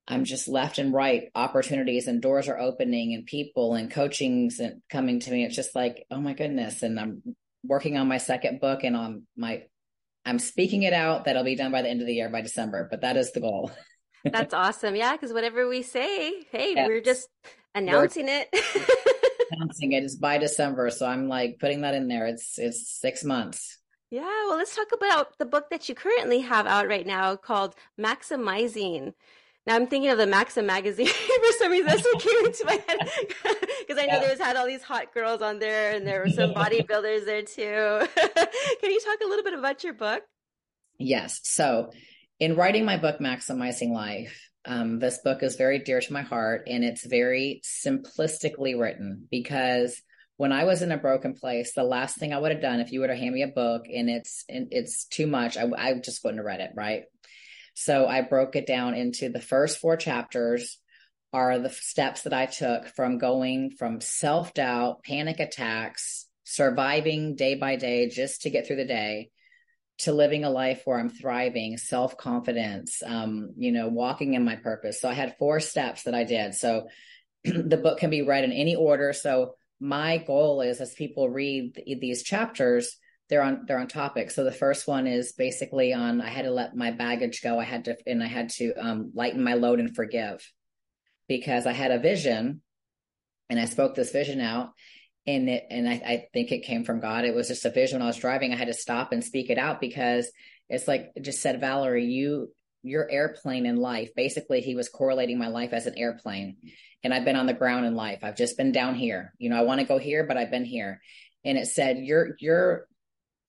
[0.07, 4.81] I'm just left and right opportunities and doors are opening and people and coachings and
[4.89, 5.43] coming to me.
[5.43, 6.81] It's just like, oh my goodness.
[6.81, 7.21] And I'm
[7.63, 9.63] working on my second book and on my,
[10.25, 11.25] I'm speaking it out.
[11.25, 13.41] That'll be done by the end of the year by December, but that is the
[13.41, 13.71] goal.
[14.23, 14.95] That's awesome.
[14.95, 15.15] Yeah.
[15.17, 16.87] Cause whatever we say, Hey, yes.
[16.87, 17.27] we're just
[17.75, 19.49] announcing we're it.
[19.51, 20.89] announcing it is by December.
[20.89, 22.27] So I'm like putting that in there.
[22.27, 23.77] It's, it's six months.
[24.09, 24.21] Yeah.
[24.21, 29.11] Well, let's talk about the book that you currently have out right now called Maksymizing
[29.67, 31.87] now I'm thinking of the Maxim magazine for some reason.
[31.87, 32.97] That's what came into my head
[33.79, 34.19] because I know yeah.
[34.19, 37.41] there was had all these hot girls on there, and there were some bodybuilders there
[37.41, 38.07] too.
[38.81, 40.23] Can you talk a little bit about your book?
[40.97, 41.41] Yes.
[41.43, 41.91] So,
[42.39, 46.63] in writing my book, Maksymizing Life, um, this book is very dear to my heart,
[46.67, 50.01] and it's very simplistically written because
[50.37, 52.93] when I was in a broken place, the last thing I would have done if
[52.93, 55.93] you were to hand me a book and it's and it's too much, I, I
[55.95, 57.03] just wouldn't have read it, right?
[57.79, 60.79] So I broke it down into the first four chapters
[61.31, 67.53] are the steps that I took from going from self doubt, panic attacks, surviving day
[67.53, 69.29] by day just to get through the day
[69.99, 74.55] to living a life where I'm thriving, self confidence, um, you know, walking in my
[74.55, 74.99] purpose.
[74.99, 76.55] So I had four steps that I did.
[76.55, 76.87] So
[77.43, 79.13] the book can be read in any order.
[79.13, 82.97] So my goal is as people read these chapters,
[83.29, 84.31] they're on they're on topic.
[84.31, 87.59] So the first one is basically on I had to let my baggage go.
[87.59, 90.49] I had to and I had to um, lighten my load and forgive
[91.27, 92.61] because I had a vision
[93.49, 94.71] and I spoke this vision out
[95.25, 97.25] and it and I, I think it came from God.
[97.25, 98.53] It was just a vision when I was driving.
[98.53, 100.29] I had to stop and speak it out because
[100.69, 102.49] it's like just said Valerie, you
[102.83, 104.11] your airplane in life.
[104.15, 106.57] Basically, he was correlating my life as an airplane.
[107.03, 108.19] And I've been on the ground in life.
[108.23, 109.33] I've just been down here.
[109.37, 111.01] You know, I want to go here, but I've been here.
[111.43, 112.87] And it said, your your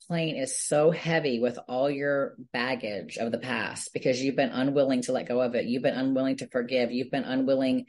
[0.08, 5.02] plane is so heavy with all your baggage of the past because you've been unwilling
[5.02, 5.66] to let go of it.
[5.66, 6.90] You've been unwilling to forgive.
[6.90, 7.84] You've been unwilling.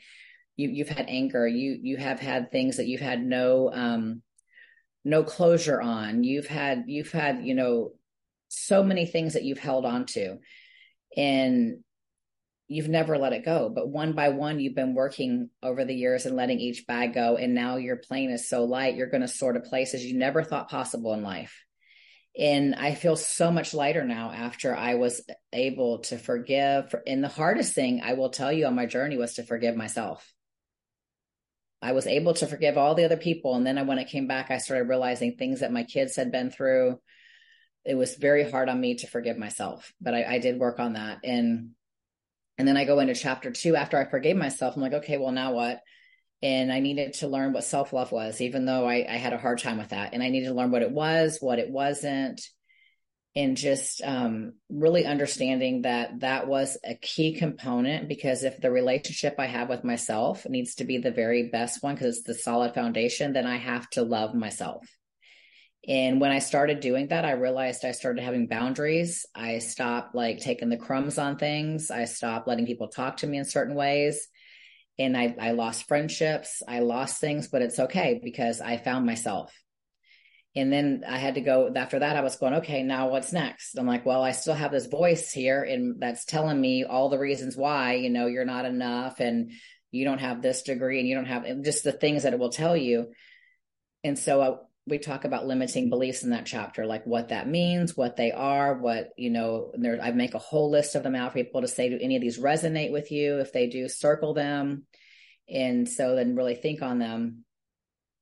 [0.57, 1.47] You, you've had anger.
[1.47, 4.21] You, you have had things that you've had no, um,
[5.05, 6.25] no closure on.
[6.25, 7.93] You've had, you've had, you know,
[8.49, 10.39] so many things that you've held on to
[11.15, 11.77] and
[12.67, 13.71] you've never let it go.
[13.73, 17.37] But one by one, you've been working over the years and letting each bag go.
[17.37, 20.43] And now your plane is so light, you're going to sort of places you never
[20.43, 21.55] thought possible in life
[22.39, 25.21] and I feel so much lighter now after I was
[25.51, 26.95] able to forgive.
[27.05, 30.33] And the hardest thing I will tell you on my journey was to forgive myself.
[31.81, 33.55] I was able to forgive all the other people.
[33.55, 36.49] And then when I came back, I started realizing things that my kids had been
[36.49, 36.99] through.
[37.83, 40.93] It was very hard on me to forgive myself, but I, I did work on
[40.93, 41.19] that.
[41.25, 41.71] And,
[42.57, 44.75] and then I go into chapter two after I forgave myself.
[44.75, 45.81] I'm like, okay, well, now what?
[46.41, 49.37] And I needed to learn what self love was, even though I, I, had a
[49.37, 50.13] hard time with that.
[50.13, 52.41] And I needed to learn what it was, what it wasn't,
[53.35, 58.07] and just um, really understanding that that was a key component.
[58.07, 61.95] Because if the relationship I have with myself needs to be the very best one,
[61.95, 64.85] because it's the solid foundation, then I have to love myself.
[65.87, 69.25] And when I started doing that, I realized I started having boundaries.
[69.35, 71.89] I stopped like taking the crumbs on things.
[71.91, 74.27] I stopped letting people talk to me in certain ways
[74.99, 79.51] and I, I lost friendships, I lost things, but it's okay because I found myself.
[80.55, 82.17] And then I had to go after that.
[82.17, 83.77] I was going, okay, now what's next?
[83.77, 87.19] I'm like, well, I still have this voice here and that's telling me all the
[87.19, 89.51] reasons why, you know, you're not enough and
[89.91, 92.51] you don't have this degree and you don't have just the things that it will
[92.51, 93.13] tell you.
[94.03, 94.57] And so uh,
[94.89, 98.77] we talk about limiting beliefs in that chapter, like what that means, what they are,
[98.77, 101.67] what, you know, there, I make a whole list of them out for people to
[101.67, 103.39] say, do any of these resonate with you?
[103.39, 104.85] If they do, circle them.
[105.47, 107.45] And so then really think on them.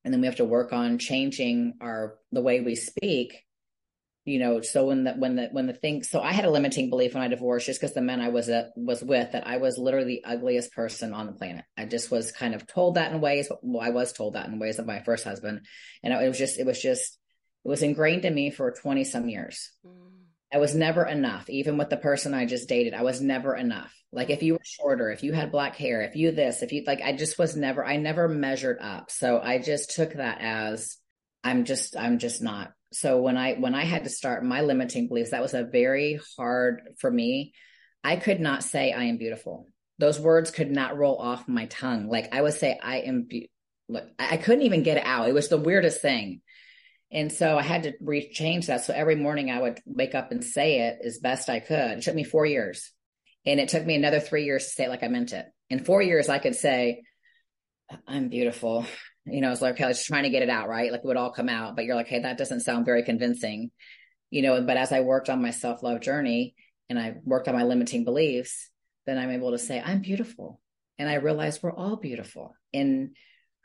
[0.04, 3.44] And then we have to work on changing our, the way we speak
[4.28, 6.90] you know so when the when the when the thing so i had a limiting
[6.90, 9.58] belief when i divorced just because the men i was uh, was with that i
[9.58, 11.64] was literally the ugliest person on the planet.
[11.78, 14.60] I just was kind of told that in ways well i was told that in
[14.60, 15.66] ways of my first husband.
[16.04, 17.18] And it was just it was just
[17.64, 19.72] it was ingrained in me for 20 some years.
[19.86, 20.26] Mm.
[20.54, 21.50] i was never enough.
[21.50, 23.94] Even with the person i just dated i was never enough.
[24.12, 26.84] Like if you were shorter if you had black hair if you this if you
[26.86, 29.10] like i just was never i never measured up.
[29.10, 30.98] So i just took that as
[31.46, 35.08] i'm just i'm just not so when i when i had to start my limiting
[35.08, 37.54] beliefs that was a very hard for me.
[38.04, 39.68] I could not say i am beautiful.
[40.00, 42.08] Those words could not roll off my tongue.
[42.08, 43.50] Like i would say i am be-
[43.90, 45.28] look i couldn't even get it out.
[45.28, 46.42] It was the weirdest thing.
[47.12, 48.86] And so i had to re- change that.
[48.86, 51.98] So every morning i would wake up and say it as best i could.
[51.98, 52.92] It took me four years.
[53.46, 55.46] And it took me another three years to say it like i meant it.
[55.70, 57.04] In four years i could say
[58.08, 58.86] i'm beautiful
[59.30, 60.92] you know, it's like, okay, I was trying to get it out, right?
[60.92, 63.72] Like it would all come out, but you're like, hey, that doesn't sound very convincing,
[64.30, 64.62] you know.
[64.62, 66.56] But as I worked on my self love journey
[66.90, 68.70] and I worked on my limiting beliefs,
[69.06, 70.60] then I'm able to say, I'm beautiful.
[71.00, 72.56] And I realize we're all beautiful.
[72.74, 73.16] And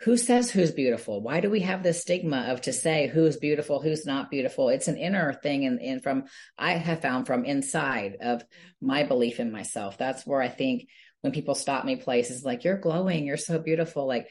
[0.01, 1.23] who says who's beautiful?
[1.23, 4.69] Why do we have this stigma of to say who's beautiful, who's not beautiful?
[4.69, 5.65] It's an inner thing.
[5.65, 6.25] And, and from,
[6.59, 8.45] I have found from inside of
[8.81, 9.99] my belief in myself.
[9.99, 10.89] That's where I think
[11.21, 14.09] when people stop me places like, you're glowing, you're so beautiful.
[14.09, 14.27] Like,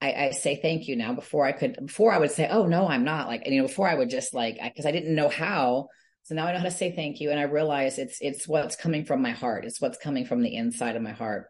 [0.00, 2.88] I, I, say thank you now before I could, before I would say, oh, no,
[2.88, 5.28] I'm not like, you know, before I would just like, because I, I, didn't know
[5.28, 5.88] how.
[6.22, 7.30] So now I know how to say thank you.
[7.30, 9.64] And I realize it's, it's what's coming from my heart.
[9.64, 11.48] It's what's coming from the inside of my heart.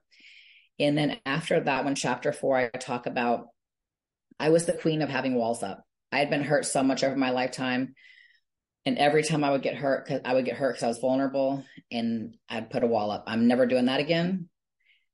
[0.81, 3.47] And then after that one, chapter four, I talk about,
[4.41, 5.85] I was the queen of having walls up.
[6.11, 7.95] I had been hurt so much over my lifetime.
[8.85, 10.99] And every time I would get hurt, cause I would get hurt because I was
[10.99, 13.25] vulnerable and I'd put a wall up.
[13.27, 14.49] I'm never doing that again.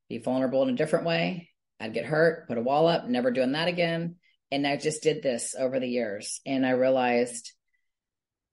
[0.08, 3.52] Be vulnerable in a different way I'd get hurt, put a wall up, never doing
[3.52, 4.16] that again.
[4.50, 6.40] And I just did this over the years.
[6.46, 7.52] And I realized,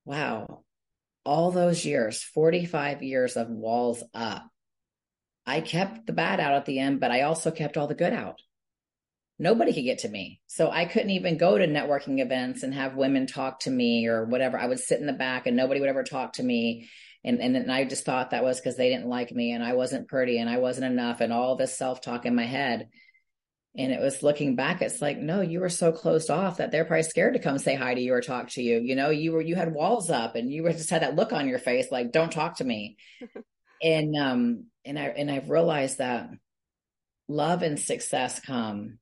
[0.06, 0.64] wow,
[1.26, 4.44] all those years, 45 years of walls up,
[5.46, 8.14] I kept the bad out at the end, but I also kept all the good
[8.14, 8.42] out.
[9.40, 10.42] Nobody could get to me.
[10.48, 14.26] So I couldn't even go to networking events and have women talk to me or
[14.26, 14.58] whatever.
[14.58, 16.90] I would sit in the back and nobody would ever talk to me.
[17.26, 19.74] And, and, and I just thought that was because they didn't like me and I
[19.74, 22.90] wasn't pretty and I wasn't enough and all this self talk in my head.
[23.76, 26.86] And it was looking back, it's like, no, you were so closed off that they're
[26.86, 28.80] probably scared to come say hi to you or talk to you.
[28.80, 31.34] You know, you were, you had walls up and you were just had that look
[31.34, 32.98] on your face, like, don't talk to me.
[33.82, 36.30] and, um, and I, and I've realized that
[37.28, 39.00] love and success come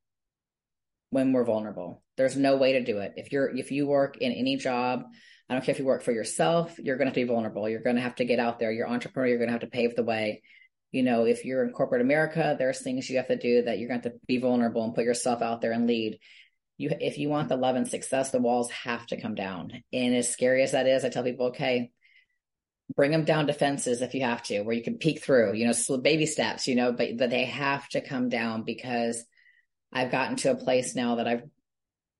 [1.09, 2.01] when we're vulnerable.
[2.15, 3.13] There's no way to do it.
[3.17, 5.03] If you're, if you work in any job,
[5.49, 7.67] I don't care if you work for yourself, you're going to have to be vulnerable.
[7.67, 8.71] You're going to have to get out there.
[8.71, 9.27] You're entrepreneur.
[9.27, 10.43] You're going to have to pave the way
[10.91, 13.87] you know, if you're in corporate America, there's things you have to do that you're
[13.87, 16.19] going to to be vulnerable and put yourself out there and lead.
[16.77, 19.71] You, if you want the love and success, the walls have to come down.
[19.93, 21.91] And as scary as that is, I tell people, okay,
[22.95, 25.97] bring them down defenses if you have to, where you can peek through, you know,
[25.97, 29.23] baby steps, you know, but, but they have to come down because
[29.93, 31.43] I've gotten to a place now that I've,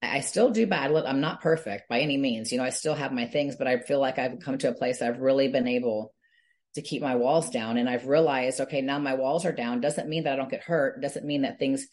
[0.01, 0.91] I still do bad.
[0.91, 2.51] I'm not perfect by any means.
[2.51, 4.73] You know, I still have my things, but I feel like I've come to a
[4.73, 6.13] place I've really been able
[6.75, 7.77] to keep my walls down.
[7.77, 9.81] And I've realized, okay, now my walls are down.
[9.81, 11.01] Doesn't mean that I don't get hurt.
[11.01, 11.87] Doesn't mean that things,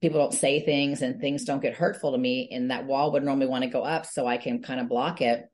[0.00, 2.48] people don't say things and things don't get hurtful to me.
[2.50, 5.20] And that wall would normally want to go up so I can kind of block
[5.20, 5.44] it.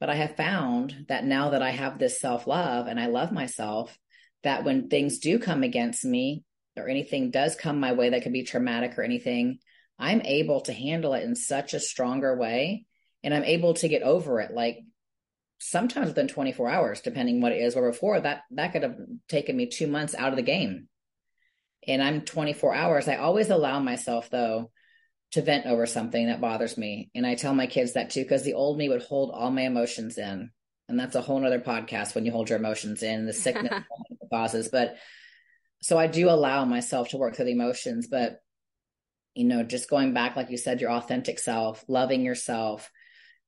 [0.00, 3.32] But I have found that now that I have this self love and I love
[3.32, 3.96] myself,
[4.42, 6.42] that when things do come against me
[6.76, 9.58] or anything does come my way that could be traumatic or anything,
[9.98, 12.86] I'm able to handle it in such a stronger way
[13.22, 14.52] and I'm able to get over it.
[14.52, 14.78] Like
[15.62, 17.76] sometimes within 24 hours, depending what it is.
[17.76, 18.96] Where before that, that could have
[19.28, 20.88] taken me two months out of the game.
[21.86, 23.08] And I'm 24 hours.
[23.08, 24.70] I always allow myself though
[25.32, 27.10] to vent over something that bothers me.
[27.14, 29.62] And I tell my kids that too, because the old me would hold all my
[29.62, 30.50] emotions in.
[30.88, 33.84] And that's a whole nother podcast when you hold your emotions in the sickness
[34.32, 34.68] causes.
[34.68, 34.96] But
[35.80, 38.40] so I do allow myself to work through the emotions, but
[39.34, 42.90] you know, just going back, like you said, your authentic self, loving yourself,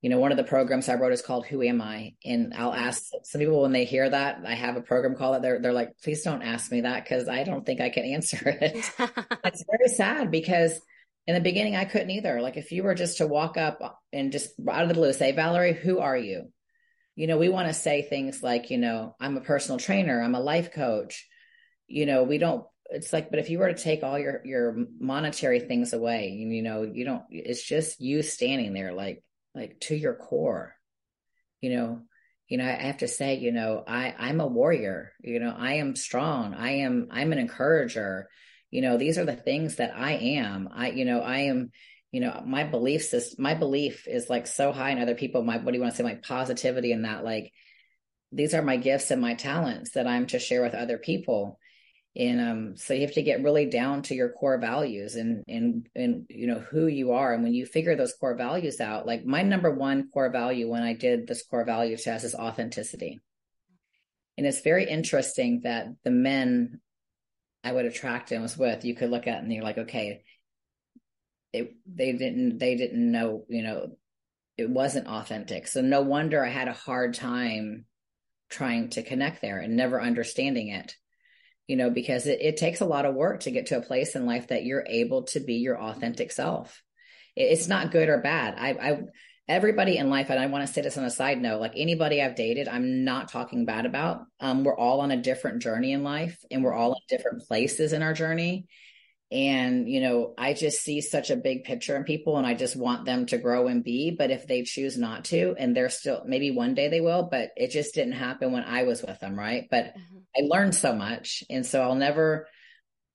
[0.05, 2.13] you know, one of the programs I wrote is called Who Am I?
[2.27, 2.89] And I'll mm-hmm.
[2.89, 5.73] ask some people when they hear that, I have a program called that, they're, they're
[5.73, 8.75] like, please don't ask me that because I don't think I can answer it.
[9.45, 10.79] it's very sad because
[11.27, 12.43] in the beginning, I couldn't either.
[12.43, 15.33] Like, if you were just to walk up and just out of the blue say,
[15.33, 16.53] Valerie, who are you?
[17.17, 20.35] You know, we want to say things like, you know, I'm a personal trainer, I'm
[20.35, 21.27] a life coach.
[21.87, 24.77] You know, we don't, it's like, but if you were to take all your your
[25.01, 27.23] monetary things away, you, you know, you don't.
[27.31, 29.24] It's just you standing there, like
[29.55, 30.75] like to your core.
[31.61, 32.03] You know,
[32.49, 32.65] you know.
[32.65, 35.13] I have to say, you know, I I'm a warrior.
[35.21, 36.55] You know, I am strong.
[36.55, 38.29] I am I'm an encourager.
[38.71, 40.69] You know, these are the things that I am.
[40.73, 41.71] I you know I am.
[42.13, 45.43] You know, my belief system, my belief is like so high in other people.
[45.43, 46.05] My what do you want to say?
[46.05, 47.53] My positivity and that like
[48.31, 51.59] these are my gifts and my talents that I'm to share with other people
[52.17, 55.89] and um, so you have to get really down to your core values and and
[55.97, 57.33] and you know who you are.
[57.33, 60.83] And when you figure those core values out like my number one core value when
[60.83, 63.21] i did this core value test is authenticity.
[64.37, 66.81] And it's very interesting that the men
[67.65, 70.23] i would attract and was with you could look at and you're like okay
[71.53, 73.97] it, they didn't they didn't know you know
[74.57, 75.67] it wasn't authentic.
[75.67, 77.87] So no wonder i had a hard time
[78.51, 80.95] trying to connect there and never understanding it
[81.67, 84.15] you know, because it, it takes a lot of work to get to a place
[84.15, 86.83] in life that you're able to be your authentic self.
[87.37, 88.55] It, it's not good or bad.
[88.59, 89.01] I, I,
[89.49, 92.23] everybody in life, and I want to say this on a side note, like anybody
[92.23, 94.23] I've dated, I'm not talking bad about.
[94.41, 97.93] Um, we're all on a different journey in life and we're all in different places
[97.93, 98.67] in our journey.
[99.33, 102.77] And, you know, I just see such a big picture in people and I just
[102.77, 104.15] want them to grow and be.
[104.17, 107.51] But if they choose not to, and they're still, maybe one day they will, but
[107.57, 109.37] it just didn't happen when I was with them.
[109.37, 109.67] Right.
[109.71, 110.19] But mm-hmm.
[110.37, 111.43] I learned so much.
[111.51, 112.47] And so I'll never,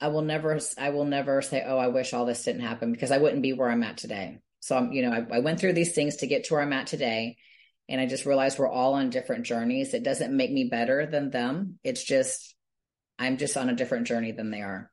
[0.01, 3.11] I will never, I will never say, oh, I wish all this didn't happen because
[3.11, 4.39] I wouldn't be where I'm at today.
[4.61, 6.73] So I'm, you know, I, I went through these things to get to where I'm
[6.73, 7.37] at today.
[7.87, 9.93] And I just realized we're all on different journeys.
[9.93, 11.79] It doesn't make me better than them.
[11.83, 12.55] It's just,
[13.17, 14.91] I'm just on a different journey than they are.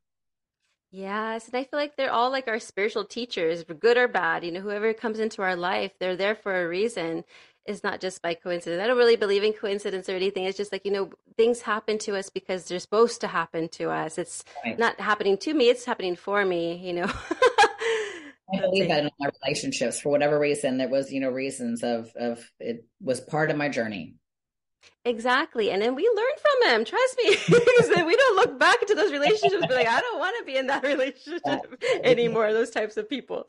[0.96, 4.44] Yes, and I feel like they're all like our spiritual teachers, good or bad.
[4.44, 7.22] You know, whoever comes into our life, they're there for a reason.
[7.66, 8.82] It's not just by coincidence.
[8.82, 10.44] I don't really believe in coincidence or anything.
[10.44, 13.90] It's just like, you know, things happen to us because they're supposed to happen to
[13.90, 14.16] us.
[14.16, 14.78] It's right.
[14.78, 17.12] not happening to me, it's happening for me, you know.
[18.54, 22.10] I believe that in my relationships, for whatever reason, there was, you know, reasons of
[22.16, 24.14] of it was part of my journey.
[25.04, 25.70] Exactly.
[25.70, 26.84] And then we learn from him.
[26.84, 27.36] Trust me.
[28.04, 30.66] we don't look back into those relationships be like, I don't want to be in
[30.66, 31.60] that relationship oh,
[32.02, 33.46] anymore, those types of people.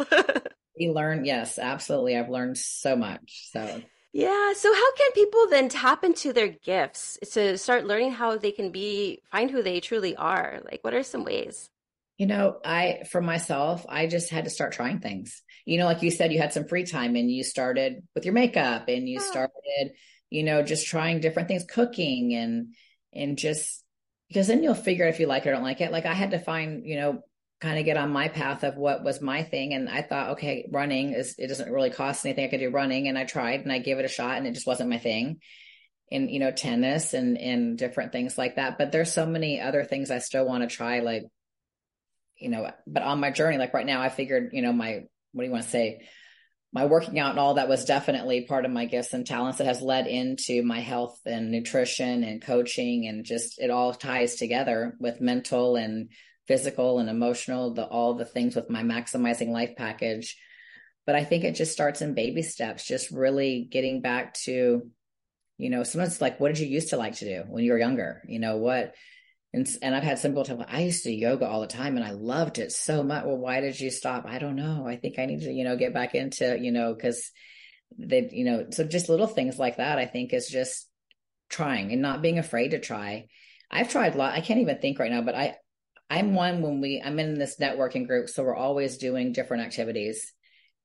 [0.77, 2.15] we learn, yes, absolutely.
[2.15, 3.49] I've learned so much.
[3.51, 3.81] So
[4.13, 4.53] yeah.
[4.53, 8.71] So how can people then tap into their gifts to start learning how they can
[8.71, 10.61] be find who they truly are?
[10.63, 11.69] Like what are some ways?
[12.17, 15.41] You know, I for myself, I just had to start trying things.
[15.65, 18.33] You know, like you said, you had some free time and you started with your
[18.33, 19.27] makeup and you yeah.
[19.27, 19.91] started
[20.29, 22.75] you know, just trying different things, cooking and,
[23.13, 23.83] and just
[24.27, 25.91] because then you'll figure if you like it or don't like it.
[25.91, 27.21] Like I had to find, you know,
[27.59, 29.73] kind of get on my path of what was my thing.
[29.73, 32.45] And I thought, okay, running is, it doesn't really cost anything.
[32.45, 33.07] I could do running.
[33.07, 35.39] And I tried and I gave it a shot and it just wasn't my thing.
[36.11, 38.77] And, you know, tennis and, and different things like that.
[38.77, 41.23] But there's so many other things I still want to try, like,
[42.37, 45.43] you know, but on my journey, like right now, I figured, you know, my, what
[45.43, 46.07] do you want to say?
[46.77, 49.65] My working out and all that was definitely part of my gifts and talents that
[49.65, 54.95] has led into my health and nutrition and coaching and just it all ties together
[54.99, 56.11] with mental and
[56.47, 60.37] physical and emotional the all the things with my Maksymizing Life package.
[61.07, 64.91] But i think it just starts in baby steps just really getting back to
[65.57, 67.79] you know sometimes like what did you used to like to do when you were
[67.79, 68.21] younger?
[68.27, 68.93] You know what
[69.53, 71.95] and, and I've had some people tell me, I used to yoga all the time
[71.95, 73.23] and I loved it so much.
[73.25, 74.25] Well, why did you stop?
[74.25, 74.85] I don't know.
[74.87, 77.31] I think I need to, you know, get back into, you know, cause
[77.97, 80.87] they, you know, so just little things like that, I think is just
[81.49, 83.27] trying and not being afraid to try.
[83.71, 84.33] I've tried a lot.
[84.33, 85.55] I can't even think right now, but I,
[86.09, 88.29] I'm one when we, I'm in this networking group.
[88.29, 90.33] So we're always doing different activities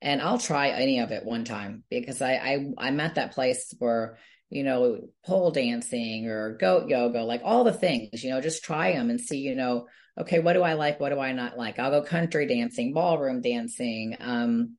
[0.01, 3.75] and I'll try any of it one time because I, I, I'm at that place
[3.79, 4.19] where,
[4.53, 8.93] you know, pole dancing or goat yoga, like all the things, you know, just try
[8.93, 9.89] them and see, you know,
[10.21, 11.01] okay, what do I like?
[11.01, 11.79] What do I not like?
[11.79, 14.15] I'll go country dancing, ballroom dancing.
[14.21, 14.77] Um,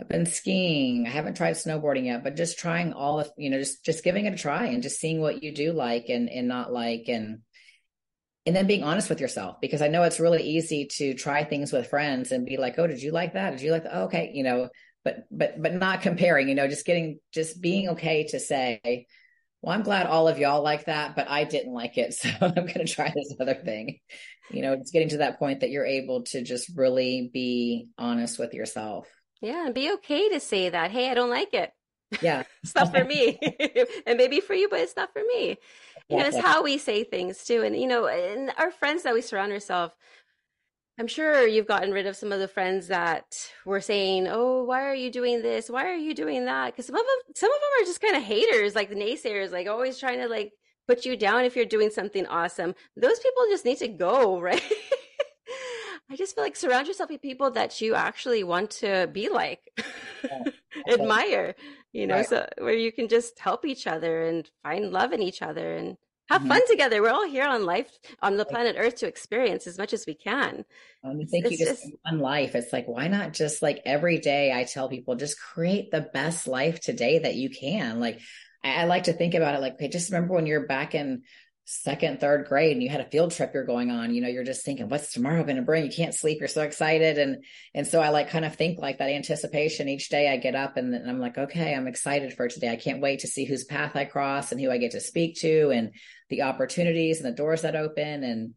[0.00, 1.06] I've been skiing.
[1.06, 4.26] I haven't tried snowboarding yet, but just trying all of, you know, just, just giving
[4.26, 7.42] it a try and just seeing what you do like and, and not like, and,
[8.46, 11.72] and then being honest with yourself, because I know it's really easy to try things
[11.72, 13.50] with friends and be like, Oh, did you like that?
[13.50, 13.94] Did you like that?
[13.94, 14.32] Oh, okay.
[14.34, 14.68] You know,
[15.08, 19.06] but but but not comparing you know just getting just being okay to say
[19.62, 22.54] well i'm glad all of y'all like that but i didn't like it so i'm
[22.54, 23.98] going to try this other thing.
[24.50, 28.38] You know it's getting to that point that you're able to just really be honest
[28.38, 29.06] with yourself.
[29.42, 31.70] Yeah and be okay to say that hey i don't like it.
[32.22, 32.44] Yeah.
[32.62, 33.38] It's not for me.
[34.06, 35.58] And maybe for you but it's not for me.
[36.08, 39.14] You know it's how we say things too and you know and our friends that
[39.14, 39.94] we surround ourselves
[40.98, 44.82] I'm sure you've gotten rid of some of the friends that were saying, "Oh, why
[44.84, 45.70] are you doing this?
[45.70, 48.16] Why are you doing that?" Because some of them, some of them are just kind
[48.16, 50.52] of haters, like the naysayers, like always trying to like
[50.88, 52.74] put you down if you're doing something awesome.
[52.96, 54.62] Those people just need to go, right?
[56.10, 59.60] I just feel like surround yourself with people that you actually want to be like,
[60.24, 60.44] yeah,
[60.88, 61.54] admire,
[61.92, 62.26] you know, right.
[62.26, 65.98] so where you can just help each other and find love in each other and
[66.28, 66.50] have mm-hmm.
[66.50, 67.02] fun together.
[67.02, 67.90] We're all here on life
[68.22, 70.64] on the planet Earth to experience as much as we can.
[71.04, 72.54] Um, thank it's you just, just one life.
[72.54, 76.46] It's like why not just like every day I tell people just create the best
[76.46, 78.00] life today that you can.
[78.00, 78.20] Like
[78.62, 81.22] I, I like to think about it like okay, just remember when you're back in
[81.70, 84.42] second, third grade and you had a field trip you're going on, you know, you're
[84.42, 85.84] just thinking, what's tomorrow going to bring?
[85.84, 86.38] You can't sleep.
[86.38, 87.18] You're so excited.
[87.18, 87.44] And,
[87.74, 90.78] and so I like kind of think like that anticipation each day I get up
[90.78, 92.70] and, and I'm like, okay, I'm excited for today.
[92.70, 95.40] I can't wait to see whose path I cross and who I get to speak
[95.40, 95.90] to and
[96.30, 98.54] the opportunities and the doors that open and,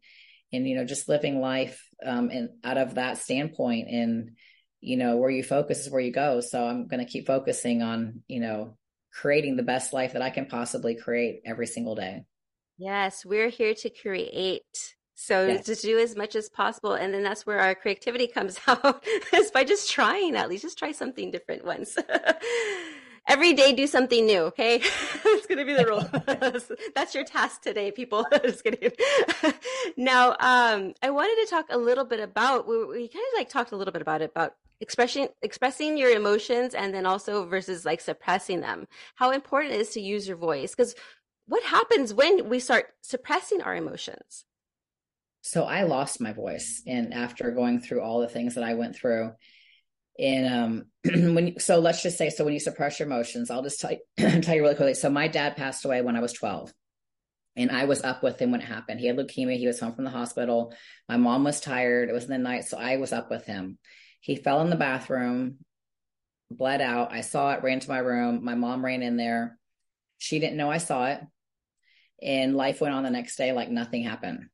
[0.50, 4.30] and, you know, just living life, um, and out of that standpoint and,
[4.80, 6.40] you know, where you focus is where you go.
[6.40, 8.78] So I'm going to keep focusing on, you know,
[9.12, 12.24] creating the best life that I can possibly create every single day.
[12.78, 14.94] Yes, we're here to create.
[15.14, 15.66] So yes.
[15.66, 16.94] to do as much as possible.
[16.94, 20.78] And then that's where our creativity comes out is by just trying at least just
[20.78, 21.96] try something different once.
[23.28, 24.80] Every day do something new, okay?
[25.24, 26.04] it's gonna be the rule.
[26.92, 28.26] that's your task today, people.
[28.42, 28.90] just kidding.
[29.96, 33.48] now, um, I wanted to talk a little bit about we, we kind of like
[33.48, 37.84] talked a little bit about it about expressing expressing your emotions and then also versus
[37.84, 38.88] like suppressing them.
[39.14, 40.96] How important it is to use your voice because
[41.46, 44.44] what happens when we start suppressing our emotions?
[45.42, 48.94] So I lost my voice, and after going through all the things that I went
[48.94, 49.32] through,
[50.18, 53.62] and um, when you, so let's just say so when you suppress your emotions, I'll
[53.62, 54.94] just tell you, tell you really quickly.
[54.94, 56.72] So my dad passed away when I was twelve,
[57.56, 59.00] and I was up with him when it happened.
[59.00, 59.58] He had leukemia.
[59.58, 60.72] He was home from the hospital.
[61.08, 62.08] My mom was tired.
[62.08, 63.78] It was in the night, so I was up with him.
[64.20, 65.58] He fell in the bathroom,
[66.50, 67.12] bled out.
[67.12, 68.44] I saw it, ran to my room.
[68.44, 69.58] My mom ran in there.
[70.22, 71.20] She didn't know I saw it
[72.22, 74.46] and life went on the next day like nothing happened.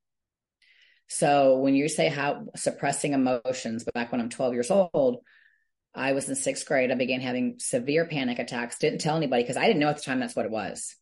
[1.09, 5.19] So when you say how suppressing emotions, back when I'm 12 years old,
[5.95, 6.91] I was in sixth grade.
[6.91, 8.79] I began having severe panic attacks.
[8.79, 10.97] Didn't tell anybody because I didn't know at the time that's what it was.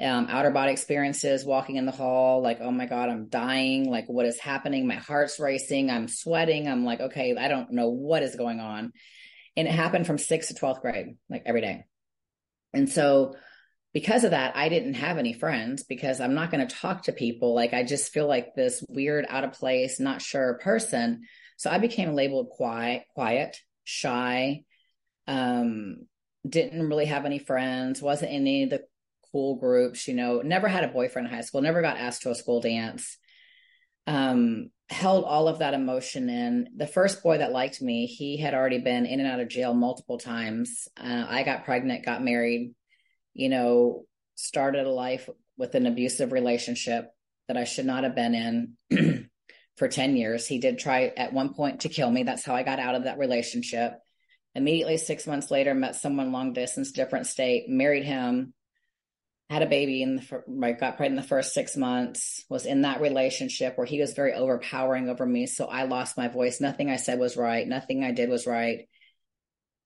[0.00, 3.90] Um, outer body experiences, walking in the hall, like, oh my God, I'm dying.
[3.90, 4.86] Like, what is happening?
[4.86, 5.90] My heart's racing.
[5.90, 6.68] I'm sweating.
[6.68, 8.92] I'm like, okay, I don't know what is going on.
[9.56, 11.84] And it happened from sixth to 12th grade, like every day.
[12.72, 13.34] And so
[13.94, 17.12] because of that, I didn't have any friends because I'm not going to talk to
[17.12, 17.54] people.
[17.54, 21.22] Like I just feel like this weird, out of place, not sure person.
[21.56, 24.62] So I became labeled quiet, quiet, shy.
[25.26, 26.06] Um,
[26.48, 28.02] didn't really have any friends.
[28.02, 28.82] Wasn't in any of the
[29.32, 30.06] cool groups.
[30.06, 31.62] You know, never had a boyfriend in high school.
[31.62, 33.16] Never got asked to a school dance.
[34.06, 36.68] Um, held all of that emotion in.
[36.76, 39.74] The first boy that liked me, he had already been in and out of jail
[39.74, 40.88] multiple times.
[40.96, 42.74] Uh, I got pregnant, got married
[43.38, 47.08] you know, started a life with an abusive relationship
[47.46, 49.30] that I should not have been in
[49.76, 50.46] for 10 years.
[50.46, 52.24] He did try at one point to kill me.
[52.24, 53.92] That's how I got out of that relationship.
[54.56, 58.54] Immediately, six months later, met someone long distance, different state, married him,
[59.48, 63.00] had a baby in the got pregnant in the first six months, was in that
[63.00, 65.46] relationship where he was very overpowering over me.
[65.46, 66.60] So I lost my voice.
[66.60, 67.66] Nothing I said was right.
[67.66, 68.88] Nothing I did was right.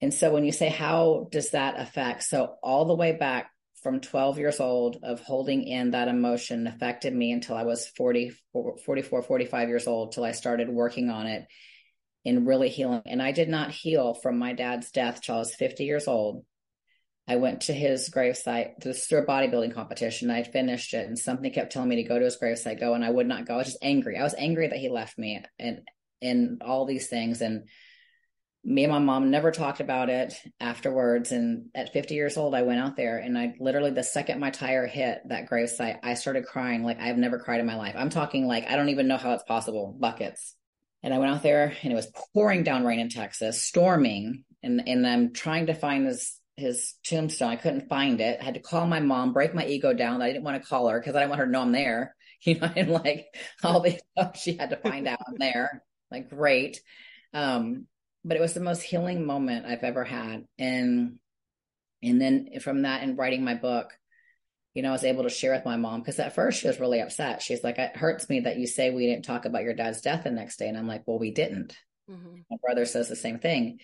[0.02, 2.24] And so when you say, how does that affect?
[2.24, 3.50] So all the way back
[3.82, 8.32] from 12 years old of holding in that emotion affected me until I was 40,
[8.84, 11.46] 44, 45 years old, till I started working on it
[12.24, 13.02] and really healing.
[13.06, 16.44] And I did not heal from my dad's death till I was 50 years old.
[17.28, 20.30] I went to his gravesite to a bodybuilding competition.
[20.30, 23.04] I finished it and something kept telling me to go to his gravesite, go, and
[23.04, 23.54] I would not go.
[23.54, 24.18] I was just angry.
[24.18, 25.82] I was angry that he left me and
[26.20, 27.40] and all these things.
[27.40, 27.68] And
[28.64, 31.32] me and my mom never talked about it afterwards.
[31.32, 34.50] And at 50 years old, I went out there and I literally, the second my
[34.50, 37.94] tire hit that gravesite, I started crying like I've never cried in my life.
[37.96, 40.54] I'm talking like, I don't even know how it's possible, buckets.
[41.02, 44.44] And I went out there and it was pouring down rain in Texas, storming.
[44.62, 47.50] And, and I'm trying to find his, his tombstone.
[47.50, 48.38] I couldn't find it.
[48.40, 50.22] I had to call my mom, break my ego down.
[50.22, 52.14] I didn't want to call her because I didn't want her to know I'm there.
[52.44, 53.26] You know, and like
[53.62, 55.84] all the stuff she had to find out I'm there.
[56.10, 56.82] Like, great.
[57.32, 57.86] Um,
[58.24, 60.44] but it was the most healing moment I've ever had.
[60.58, 61.18] And
[62.02, 63.92] and then from that and writing my book,
[64.74, 66.80] you know, I was able to share with my mom because at first she was
[66.80, 67.42] really upset.
[67.42, 70.24] She's like, it hurts me that you say we didn't talk about your dad's death
[70.24, 70.68] the next day.
[70.68, 71.76] And I'm like, well, we didn't.
[72.10, 72.36] Mm-hmm.
[72.50, 73.78] My brother says the same thing.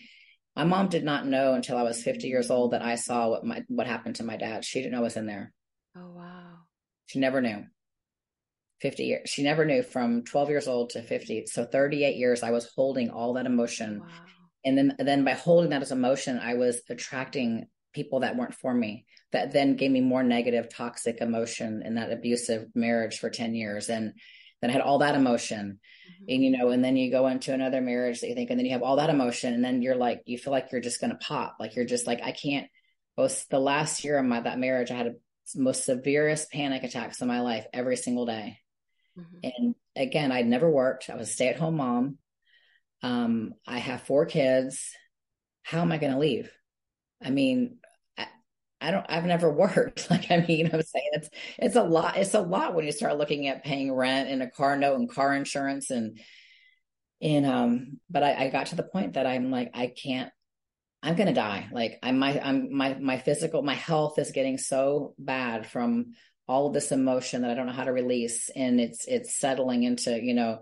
[0.57, 3.45] My mom did not know until I was 50 years old that I saw what
[3.45, 4.65] my what happened to my dad.
[4.65, 5.53] She didn't know was in there.
[5.97, 6.55] Oh wow.
[7.07, 7.65] She never knew.
[8.81, 9.31] 50 years.
[9.31, 11.47] She never knew from 12 years old to 50.
[11.47, 14.01] So 38 years I was holding all that emotion.
[14.01, 14.07] Wow.
[14.65, 18.75] And then then by holding that as emotion, I was attracting people that weren't for
[18.75, 23.55] me that then gave me more negative toxic emotion in that abusive marriage for 10
[23.55, 24.13] years and
[24.61, 26.25] then I had all that emotion mm-hmm.
[26.29, 28.67] and you know and then you go into another marriage that you think and then
[28.67, 31.11] you have all that emotion and then you're like you feel like you're just going
[31.11, 32.69] to pop like you're just like I can't
[33.17, 37.21] was the last year of my that marriage I had the most severest panic attacks
[37.21, 38.59] in my life every single day
[39.19, 39.39] mm-hmm.
[39.43, 42.19] and again I'd never worked I was a stay-at-home mom
[43.03, 44.93] um I have four kids
[45.63, 46.51] how am I going to leave
[47.23, 47.79] I mean
[48.81, 50.11] I don't I've never worked.
[50.11, 52.17] Like I mean, I'm saying it's it's a lot.
[52.17, 55.11] It's a lot when you start looking at paying rent and a car note and
[55.11, 56.19] car insurance and
[57.21, 60.31] and um but I, I got to the point that I'm like, I can't
[61.03, 61.69] I'm gonna die.
[61.73, 66.15] Like I'm my I'm my my physical my health is getting so bad from
[66.49, 69.83] all of this emotion that I don't know how to release and it's it's settling
[69.83, 70.61] into, you know,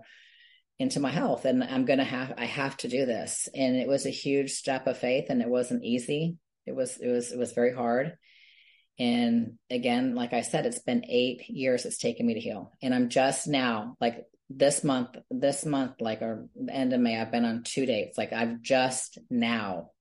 [0.79, 3.47] into my health and I'm going to have I have to do this.
[3.55, 7.07] And it was a huge step of faith and it wasn't easy it was it
[7.07, 8.17] was it was very hard.
[8.99, 12.73] And again, like I said, it's been eight years it's taken me to heal.
[12.81, 17.31] And I'm just now, like this month, this month, like or end of May, I've
[17.31, 18.17] been on two dates.
[18.17, 19.91] Like I've just now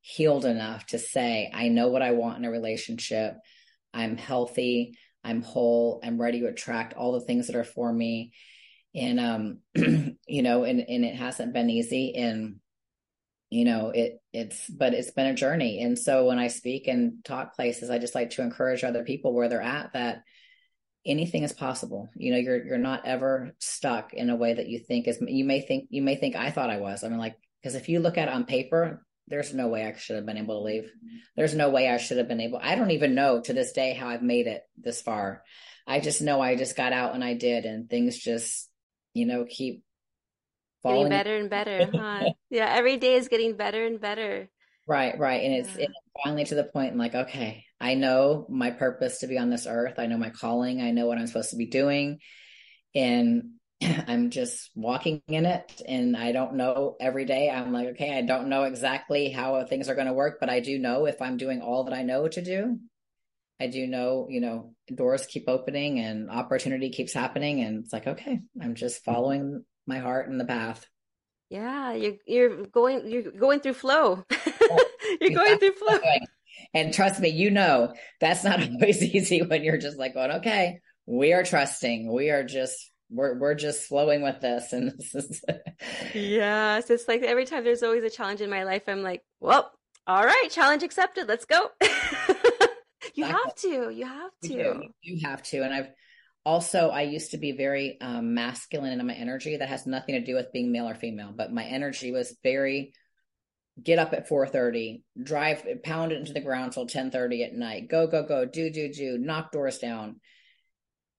[0.00, 3.36] healed enough to say, I know what I want in a relationship.
[3.94, 4.98] I'm healthy.
[5.26, 6.00] I'm whole.
[6.04, 8.32] I'm ready to attract all the things that are for me.
[8.94, 12.14] And um, you know, and and it hasn't been easy.
[12.14, 12.60] And
[13.50, 17.24] you know it it's but it's been a journey and so when i speak and
[17.24, 20.22] talk places i just like to encourage other people where they're at that
[21.04, 24.80] anything is possible you know you're you're not ever stuck in a way that you
[24.80, 27.36] think is you may think you may think i thought i was i mean like
[27.62, 30.38] because if you look at it on paper there's no way i should have been
[30.38, 30.90] able to leave
[31.36, 33.92] there's no way i should have been able i don't even know to this day
[33.92, 35.42] how i've made it this far
[35.86, 38.68] i just know i just got out and i did and things just
[39.14, 39.82] you know keep
[40.88, 42.30] Getting better and better, huh?
[42.50, 44.48] yeah, every day is getting better and better.
[44.86, 45.42] Right, right.
[45.42, 45.84] And it's, yeah.
[45.84, 49.50] it's finally to the point I'm like, okay, I know my purpose to be on
[49.50, 49.98] this earth.
[49.98, 50.80] I know my calling.
[50.80, 52.18] I know what I'm supposed to be doing.
[52.94, 53.54] And
[54.06, 55.82] I'm just walking in it.
[55.86, 57.50] And I don't know every day.
[57.50, 60.60] I'm like, okay, I don't know exactly how things are going to work, but I
[60.60, 62.78] do know if I'm doing all that I know to do,
[63.60, 67.60] I do know, you know, doors keep opening and opportunity keeps happening.
[67.62, 70.86] And it's like, okay, I'm just following my heart and the path.
[71.48, 74.24] Yeah, you're you're going you're going through flow.
[74.68, 74.84] Oh,
[75.20, 75.98] you're going through flow.
[76.74, 80.80] And trust me, you know that's not always easy when you're just like going, okay,
[81.06, 82.12] we are trusting.
[82.12, 85.44] We are just we're we're just flowing with this and this is
[86.14, 89.72] yes it's like every time there's always a challenge in my life i'm like well
[90.06, 91.68] all right challenge accepted let's go.
[93.14, 94.90] You have to you have to.
[95.00, 95.88] you, have to and i've
[96.44, 100.20] also i used to be very um, masculine in my energy that has nothing to
[100.24, 102.92] do with being male or female but my energy was very
[103.82, 108.06] get up at 4.30 drive pound it into the ground till 10.30 at night go
[108.06, 110.20] go go do do do knock doors down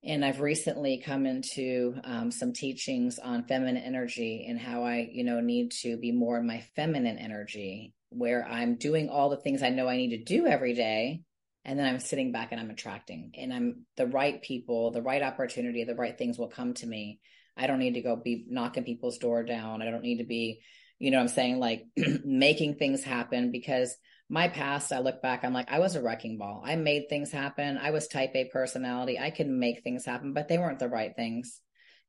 [0.07, 5.23] and i've recently come into um, some teachings on feminine energy and how i you
[5.23, 9.61] know need to be more in my feminine energy where i'm doing all the things
[9.61, 11.21] i know i need to do every day
[11.67, 15.21] and then I'm sitting back and I'm attracting and I'm the right people, the right
[15.21, 17.19] opportunity, the right things will come to me.
[17.57, 19.81] I don't need to go be knocking people's door down.
[19.81, 20.61] I don't need to be,
[20.97, 21.85] you know I'm saying, like
[22.23, 23.95] making things happen because
[24.29, 26.61] my past, I look back, I'm like, I was a wrecking ball.
[26.65, 27.77] I made things happen.
[27.77, 29.17] I was type A personality.
[29.17, 31.61] I could make things happen, but they weren't the right things.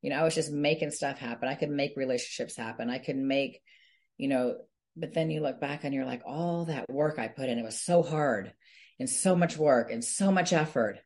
[0.03, 1.49] You know, I was just making stuff happen.
[1.49, 2.91] I could make relationships happen.
[2.91, 3.61] I could make,
[4.17, 4.57] you know,
[4.97, 7.65] but then you look back and you're like, all that work I put in, it
[7.65, 8.53] was so hard
[8.99, 10.99] and so much work and so much effort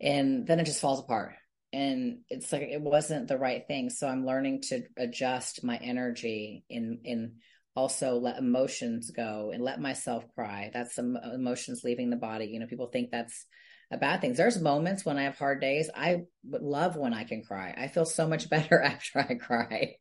[0.00, 1.34] and then it just falls apart
[1.72, 6.64] and it's like it wasn't the right thing so i'm learning to adjust my energy
[6.68, 7.32] in in
[7.76, 12.60] also let emotions go and let myself cry that's some emotions leaving the body you
[12.60, 13.46] know people think that's
[13.90, 17.42] a bad thing there's moments when i have hard days i love when i can
[17.42, 19.96] cry i feel so much better after i cry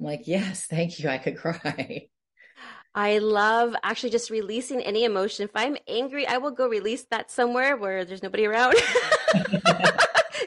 [0.00, 2.08] i'm like yes thank you i could cry
[2.94, 5.44] I love actually just releasing any emotion.
[5.44, 8.74] If I'm angry, I will go release that somewhere where there's nobody around.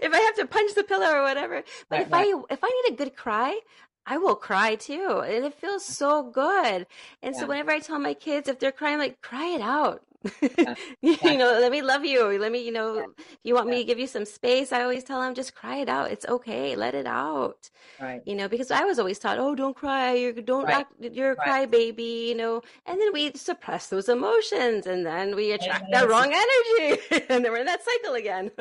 [0.02, 1.64] if I have to punch the pillow or whatever.
[1.90, 2.28] But right, if right.
[2.28, 3.60] I if I need a good cry,
[4.06, 5.24] I will cry too.
[5.26, 6.86] And it feels so good.
[7.22, 7.40] And yeah.
[7.40, 10.02] so whenever I tell my kids if they're crying, I'm like, cry it out.
[10.42, 10.76] Yeah.
[11.02, 12.38] you know, let me love you.
[12.40, 13.06] Let me, you know, yeah.
[13.44, 14.72] you want me to give you some space?
[14.72, 16.12] I always tell them, just cry it out.
[16.12, 16.76] It's okay.
[16.76, 17.70] Let it out.
[18.00, 18.22] Right.
[18.26, 20.14] You know, because I was always taught, oh, don't cry.
[20.14, 20.78] You don't right.
[20.78, 21.70] act, you're a right.
[21.70, 26.34] crybaby, you know, and then we suppress those emotions and then we attract that wrong
[26.34, 27.02] energy.
[27.30, 28.52] and then we're in that cycle again.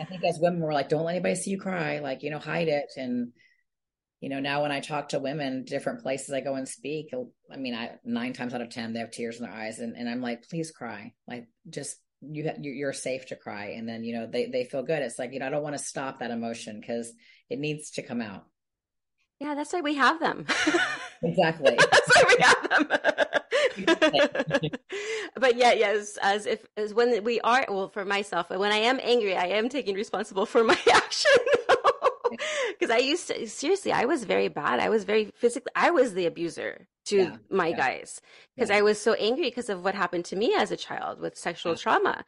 [0.00, 1.98] I think as women, we're like, don't let anybody see you cry.
[1.98, 2.92] Like, you know, hide it.
[2.96, 3.32] And,
[4.24, 7.10] you know, now when I talk to women, different places I go and speak,
[7.52, 9.80] I mean, I nine times out of 10, they have tears in their eyes.
[9.80, 11.12] And, and I'm like, please cry.
[11.28, 13.74] Like, just, you, you're safe to cry.
[13.76, 15.02] And then, you know, they, they feel good.
[15.02, 17.12] It's like, you know, I don't want to stop that emotion because
[17.50, 18.46] it needs to come out.
[19.40, 20.46] Yeah, that's why we have them.
[21.22, 21.76] exactly.
[21.90, 22.88] that's why we have them.
[25.36, 29.00] but yeah, yes, as if as when we are well for myself, when I am
[29.02, 31.30] angry, I am taking responsible for my action
[32.78, 34.80] because I used to seriously, I was very bad.
[34.80, 37.76] I was very physically, I was the abuser to yeah, my yeah.
[37.76, 38.20] guys
[38.54, 38.76] because yeah.
[38.76, 41.76] I was so angry because of what happened to me as a child with sexual
[41.76, 42.24] trauma.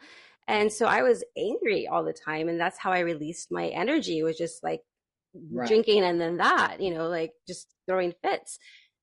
[0.49, 2.49] And so I was angry all the time.
[2.49, 4.83] And that's how I released my energy was just like
[5.51, 5.67] right.
[5.67, 8.59] drinking and then that, you know, like just throwing fits.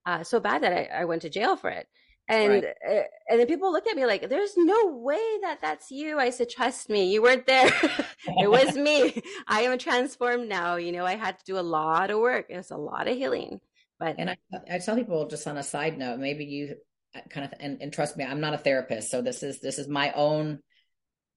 [0.06, 1.88] Uh, so bad that I, I went to jail for it
[2.28, 2.66] and right.
[2.88, 6.30] uh, and then people look at me like there's no way that that's you i
[6.30, 7.68] said trust me you weren't there
[8.38, 12.12] it was me i am transformed now you know i had to do a lot
[12.12, 13.60] of work it was a lot of healing
[14.00, 14.38] but and I,
[14.72, 16.76] I tell people just on a side note maybe you
[17.16, 19.78] uh, kind of and, and trust me i'm not a therapist so this is this
[19.78, 20.60] is my own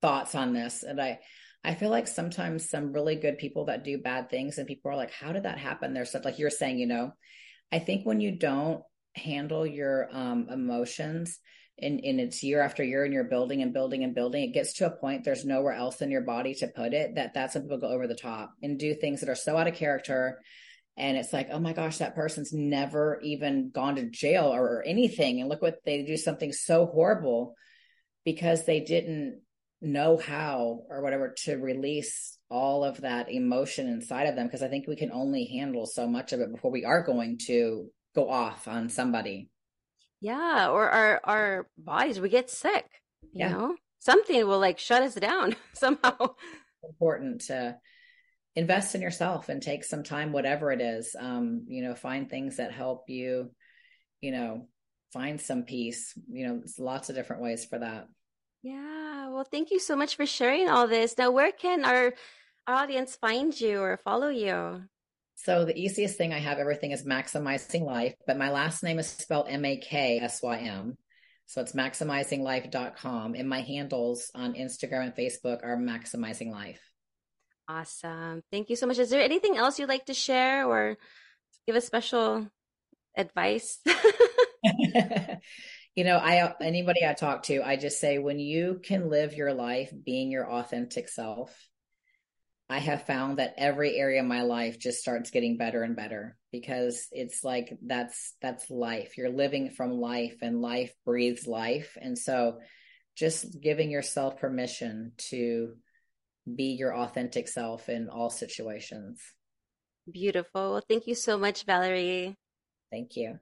[0.03, 1.19] thoughts on this and i
[1.65, 4.97] I feel like sometimes some really good people that do bad things and people are
[4.97, 5.95] like, how did that happen?
[5.95, 7.11] There's such like you're saying, you know,
[7.73, 8.83] I think when you don't
[9.17, 11.39] handle your um, emotions
[11.79, 14.75] and, and it's year after year and you're building and building and building it gets
[14.75, 17.65] to a point there's nowhere else in your body to put it that that's when
[17.65, 20.41] people go over the top and do things that are so out of character.
[20.97, 24.83] And it's like oh my gosh that person's never even gone to jail or, or
[24.87, 25.41] anything.
[25.41, 27.55] And look what they do something so horrible
[28.25, 29.43] because they didn't
[29.83, 34.69] know how or whatever to release all of that emotion inside of them because i
[34.69, 38.29] think we can only handle so much of it before we are going to go
[38.31, 39.49] off on somebody.
[40.21, 42.87] Yeah, or our our bodies we get sick.
[43.33, 43.53] You yeah.
[43.53, 46.35] know, something will like shut us down somehow.
[46.83, 47.77] Important to
[48.57, 51.15] invest in yourself and take some time, whatever it is.
[51.19, 53.51] Um, you know, find things that help you.
[54.23, 54.69] You know,
[55.13, 56.19] find some peace.
[56.33, 58.09] You know, there's lots of different ways for that.
[58.63, 59.29] Yeah.
[59.29, 61.19] Well, thank you so much for sharing all this.
[61.19, 62.15] Now, where can our
[62.67, 64.83] audience find you or follow you?
[65.37, 69.07] So the easiest thing I have everything is Maksymizing Life, but my last name is
[69.07, 70.97] spelled M A K S Y M.
[71.45, 73.35] So it's maksymizinglife.com.
[73.35, 76.81] And my handles on Instagram and Facebook are Maksymizing Life.
[77.69, 78.43] Awesome.
[78.51, 78.99] Thank you so much.
[78.99, 80.97] Is there anything else you'd like to share or
[81.67, 82.49] give a special
[83.17, 83.79] advice?
[85.95, 89.53] you know, I anybody I talk to, I just say when you can live your
[89.53, 91.55] life being your authentic self,
[92.69, 96.37] I have found that every area of my life just starts getting better and better
[96.51, 99.17] because it's like that's that's life.
[99.17, 101.97] You're living from life and life breathes life.
[102.01, 102.59] And so
[103.15, 105.75] just giving yourself permission to
[106.53, 109.21] be your authentic self in all situations.
[110.11, 110.73] Beautiful.
[110.73, 112.37] Well, thank you so much, Valerie.
[112.91, 113.39] Thank you.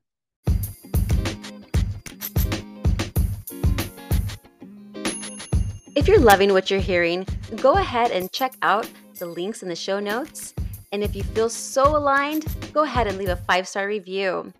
[5.97, 8.87] If you're loving what you're hearing, go ahead and check out
[9.19, 10.55] the links in the show notes.
[10.93, 14.53] And if you feel so aligned, go ahead and leave a five star review.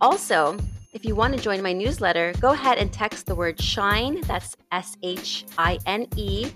[0.00, 0.56] Also,
[0.92, 4.56] if you want to join my newsletter, go ahead and text the word shine, that's
[4.72, 6.50] S H I N E,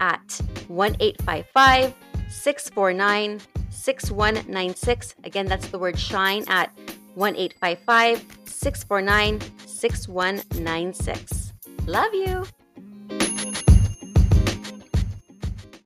[0.00, 1.94] at 1 855
[2.28, 3.40] 649
[3.70, 5.14] 6196.
[5.24, 6.70] Again, that's the word shine at
[7.14, 11.52] 1 855 649 6196.
[11.86, 12.44] Love you.